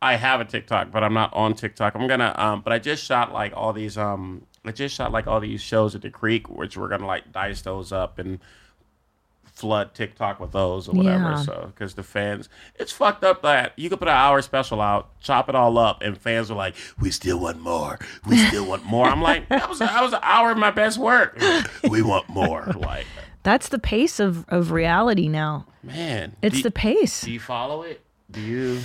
I 0.00 0.16
have 0.16 0.40
a 0.40 0.44
TikTok, 0.44 0.90
but 0.92 1.02
I'm 1.02 1.14
not 1.14 1.32
on 1.32 1.54
TikTok. 1.54 1.94
I'm 1.94 2.06
gonna 2.06 2.34
um, 2.36 2.60
but 2.60 2.72
I 2.72 2.78
just 2.78 3.04
shot 3.04 3.32
like 3.32 3.52
all 3.56 3.72
these 3.72 3.98
um, 3.98 4.46
I 4.64 4.70
just 4.70 4.94
shot 4.94 5.12
like 5.12 5.26
all 5.26 5.40
these 5.40 5.60
shows 5.60 5.94
at 5.94 6.02
the 6.02 6.10
creek, 6.10 6.48
which 6.48 6.76
we're 6.76 6.88
gonna 6.88 7.06
like 7.06 7.32
dice 7.32 7.62
those 7.62 7.90
up 7.90 8.18
and 8.18 8.38
flood 9.54 9.94
TikTok 9.94 10.40
with 10.40 10.52
those 10.52 10.88
or 10.88 10.92
whatever. 10.92 11.30
Yeah. 11.30 11.36
So 11.42 11.72
because 11.74 11.94
the 11.94 12.02
fans, 12.02 12.48
it's 12.74 12.90
fucked 12.92 13.22
up 13.24 13.42
that 13.42 13.72
you 13.76 13.88
could 13.88 13.98
put 14.00 14.08
an 14.08 14.14
hour 14.14 14.42
special 14.42 14.80
out, 14.80 15.08
chop 15.20 15.48
it 15.48 15.54
all 15.54 15.78
up, 15.78 16.02
and 16.02 16.18
fans 16.18 16.50
are 16.50 16.56
like, 16.56 16.74
"We 17.00 17.10
still 17.10 17.38
want 17.38 17.60
more. 17.60 17.98
We 18.28 18.36
still 18.36 18.66
want 18.66 18.84
more." 18.84 19.06
I'm 19.06 19.22
like, 19.22 19.48
that 19.48 19.68
was 19.68 19.78
that 19.78 20.02
was 20.02 20.12
an 20.12 20.20
hour 20.22 20.50
of 20.50 20.58
my 20.58 20.70
best 20.70 20.98
work. 20.98 21.38
we 21.90 22.02
want 22.02 22.28
more. 22.28 22.64
Like, 22.76 23.06
That's 23.44 23.68
the 23.68 23.78
pace 23.78 24.18
of, 24.20 24.44
of 24.48 24.70
reality 24.72 25.28
now. 25.28 25.66
man, 25.82 26.34
It's 26.42 26.56
do, 26.56 26.62
the 26.64 26.70
pace. 26.70 27.22
Do 27.22 27.30
you 27.30 27.40
follow 27.40 27.82
it? 27.82 28.00
Do 28.30 28.40
you? 28.40 28.80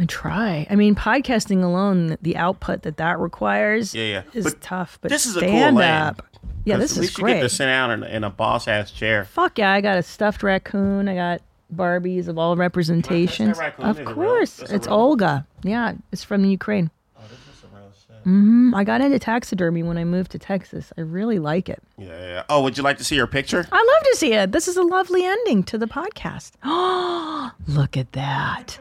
I 0.00 0.04
try. 0.04 0.66
I 0.70 0.76
mean, 0.76 0.94
podcasting 0.94 1.62
alone, 1.62 2.16
the 2.22 2.36
output 2.36 2.82
that 2.82 2.98
that 2.98 3.18
requires 3.18 3.94
Yeah, 3.94 4.04
yeah. 4.04 4.22
is 4.32 4.44
But 4.44 4.60
tough. 4.60 4.98
But 5.00 5.10
this 5.10 5.26
is 5.26 5.36
a 5.36 5.40
cool 5.40 5.48
stand 5.48 5.76
lane. 5.76 5.88
up. 5.90 6.22
Yeah, 6.64 6.74
'Cause 6.74 6.82
this 6.82 6.90
at 6.92 6.96
is 6.96 7.00
least 7.00 7.18
you 7.18 7.26
get 7.26 7.32
to 7.34 7.38
great. 7.40 7.50
sit 7.50 7.66
down 7.66 7.90
in, 7.90 8.02
in 8.04 8.24
a 8.24 8.30
boss 8.30 8.68
ass 8.68 8.90
chair. 8.90 9.24
Fuck 9.24 9.58
yeah, 9.58 9.72
I 9.72 9.80
got 9.80 9.98
a 9.98 10.02
stuffed 10.02 10.42
raccoon. 10.42 11.08
I 11.08 11.14
got 11.14 11.40
Barbies 11.74 12.28
of 12.28 12.38
all 12.38 12.56
representations. 12.56 13.58
raccoon? 13.58 13.84
Of 13.86 14.00
Is 14.00 14.06
real? 14.06 14.14
course. 14.14 14.58
It's 14.60 14.86
real- 14.86 14.96
Olga. 14.96 15.46
Yeah, 15.62 15.92
it's 16.12 16.24
from 16.24 16.42
the 16.42 16.48
Ukraine. 16.50 16.90
Oh, 17.16 17.20
this 17.28 17.38
is 17.54 17.60
some 17.60 17.70
real 17.74 17.90
shit. 18.06 18.22
hmm 18.24 18.74
I 18.74 18.84
got 18.84 19.00
into 19.00 19.18
taxidermy 19.18 19.82
when 19.82 19.98
I 19.98 20.04
moved 20.04 20.30
to 20.32 20.38
Texas. 20.38 20.92
I 20.96 21.02
really 21.02 21.38
like 21.38 21.68
it. 21.68 21.82
Yeah, 21.98 22.06
yeah, 22.08 22.20
yeah. 22.20 22.42
Oh, 22.48 22.62
would 22.62 22.76
you 22.76 22.82
like 22.82 22.98
to 22.98 23.04
see 23.04 23.16
your 23.16 23.26
picture? 23.26 23.66
I 23.70 23.76
love 23.94 24.12
to 24.12 24.16
see 24.16 24.32
it. 24.34 24.52
This 24.52 24.66
is 24.68 24.76
a 24.76 24.82
lovely 24.82 25.24
ending 25.24 25.62
to 25.64 25.78
the 25.78 25.86
podcast. 25.86 26.52
Oh, 26.64 27.50
look 27.68 27.96
at 27.96 28.12
that. 28.12 28.78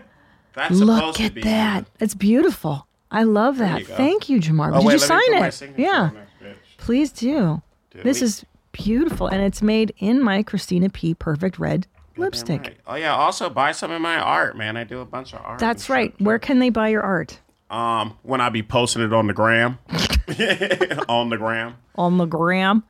That's 0.54 0.76
Look 0.80 0.98
supposed 0.98 1.18
to 1.18 1.24
at 1.26 1.34
be 1.36 1.42
that. 1.44 1.86
It's 2.00 2.16
beautiful. 2.16 2.88
I 3.12 3.24
love 3.24 3.58
that. 3.60 3.80
you. 3.82 3.86
Thank 3.86 4.28
you, 4.30 4.40
Jamar. 4.40 4.72
Oh, 4.74 4.80
Did 4.80 4.86
wait, 4.88 4.94
you 4.96 5.00
let 5.00 5.02
me 5.02 5.08
sign 5.08 5.40
put 5.42 5.48
it? 5.48 5.54
signature 5.54 5.82
Yeah. 5.82 6.02
on 6.02 6.13
there, 6.42 6.52
bitch. 6.54 6.78
Please 6.78 7.12
do. 7.12 7.62
This 8.04 8.22
we- 8.22 8.26
is 8.26 8.46
beautiful. 8.72 9.28
And 9.28 9.42
it's 9.42 9.62
made 9.62 9.94
in 9.98 10.22
my 10.22 10.44
Christina 10.44 10.90
P. 10.90 11.14
Perfect 11.14 11.60
Red 11.60 11.88
lipstick. 12.18 12.62
Right. 12.62 12.78
Oh 12.88 12.96
yeah. 12.96 13.16
Also 13.16 13.50
buy 13.50 13.72
some 13.72 13.92
of 13.92 14.02
my 14.02 14.18
art, 14.18 14.58
man. 14.58 14.78
I 14.78 14.84
do 14.84 15.00
a 15.00 15.06
bunch 15.06 15.34
of 15.34 15.42
art. 15.44 15.60
That's 15.60 15.90
right. 15.90 16.14
shit. 16.18 16.22
Where 16.26 16.40
can 16.40 16.60
they 16.60 16.70
buy 16.70 16.90
your 16.90 17.04
art? 17.04 17.40
Um, 17.70 18.18
when 18.24 18.40
I 18.40 18.50
be 18.50 18.64
posting 18.64 19.02
it 19.02 19.12
on 19.12 19.28
the 19.28 19.34
gram, 19.34 19.78
on 21.10 21.30
the 21.30 21.38
gram. 21.38 21.76
On 21.96 22.18
the 22.18 22.26
gram. 22.26 22.84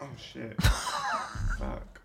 Oh 0.00 0.08
shit. 0.16 0.60
Fuck. 0.62 2.00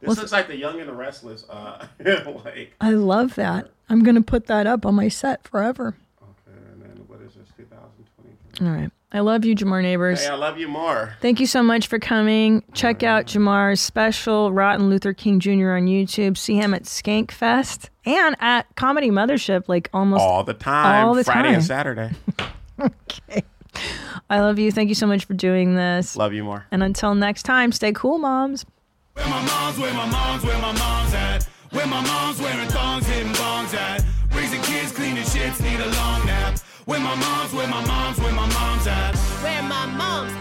This 0.00 0.18
looks 0.18 0.30
like 0.32 0.46
the 0.46 0.56
Young 0.56 0.78
and 0.78 0.88
the 0.88 0.94
Restless. 0.94 1.44
Uh, 1.50 1.86
like. 2.44 2.74
I 2.80 2.90
love 2.90 3.34
that. 3.34 3.70
I'm 3.88 4.04
going 4.04 4.14
to 4.14 4.22
put 4.22 4.46
that 4.46 4.66
up 4.66 4.86
on 4.86 4.94
my 4.94 5.08
set 5.08 5.46
forever. 5.48 5.96
Okay, 6.22 6.58
and 6.72 6.82
then 6.82 7.04
what 7.08 7.20
is 7.22 7.34
this? 7.34 7.48
2023. 7.56 8.66
All 8.66 8.72
right. 8.72 8.90
I 9.12 9.20
love 9.20 9.44
you, 9.44 9.54
Jamar 9.54 9.82
Neighbors. 9.82 10.20
Hey, 10.24 10.28
I 10.28 10.34
love 10.34 10.58
you 10.58 10.66
more. 10.68 11.14
Thank 11.22 11.38
you 11.40 11.46
so 11.46 11.62
much 11.62 11.86
for 11.86 11.98
coming. 11.98 12.64
Check 12.74 13.02
out 13.02 13.26
Jamar's 13.26 13.80
special, 13.80 14.52
Rotten 14.52 14.90
Luther 14.90 15.12
King 15.14 15.38
Jr. 15.40 15.70
on 15.72 15.86
YouTube. 15.86 16.36
See 16.36 16.56
him 16.56 16.74
at 16.74 16.82
Skank 16.82 17.30
Fest 17.30 17.88
and 18.04 18.36
at 18.40 18.66
Comedy 18.76 19.10
Mothership, 19.10 19.68
like 19.68 19.88
almost 19.94 20.20
All 20.22 20.42
the 20.44 20.54
time. 20.54 21.06
All 21.06 21.14
the 21.14 21.24
Friday 21.24 21.42
time. 21.48 21.54
and 21.54 21.64
Saturday. 21.64 22.10
Okay. 22.78 23.42
I 24.28 24.40
love 24.40 24.58
you. 24.58 24.70
Thank 24.70 24.90
you 24.90 24.94
so 24.94 25.06
much 25.06 25.24
for 25.24 25.32
doing 25.32 25.76
this. 25.76 26.14
love 26.14 26.34
you 26.34 26.44
more. 26.44 26.66
And 26.70 26.82
until 26.82 27.14
next 27.14 27.44
time, 27.44 27.72
stay 27.72 27.92
cool, 27.92 28.18
moms. 28.18 28.66
Where 29.14 29.26
my 29.26 29.42
mom's, 29.46 29.78
where 29.78 29.94
my 29.94 30.04
mom's, 30.10 30.44
where 30.44 30.58
my 30.60 30.72
mom's 30.72 31.14
at. 31.14 31.44
Where 31.70 31.86
my 31.86 32.02
mom's 32.02 32.38
wearing 32.38 32.68
thongs, 32.68 33.06
hitting 33.06 33.32
bongs 33.32 33.72
at. 33.74 34.04
Raising 34.34 34.60
kids, 34.60 34.92
cleaning 34.92 35.22
shits, 35.24 35.58
need 35.62 35.80
a 35.80 35.86
long 35.96 36.26
nap. 36.26 36.45
Where 36.86 37.00
my 37.00 37.16
mom's, 37.16 37.52
where 37.52 37.66
my 37.66 37.84
mom's, 37.84 38.16
where 38.20 38.32
my 38.32 38.46
mom's 38.46 38.86
at. 38.86 39.16
Where 39.42 39.62
my 39.64 39.86
mom's 39.86 40.35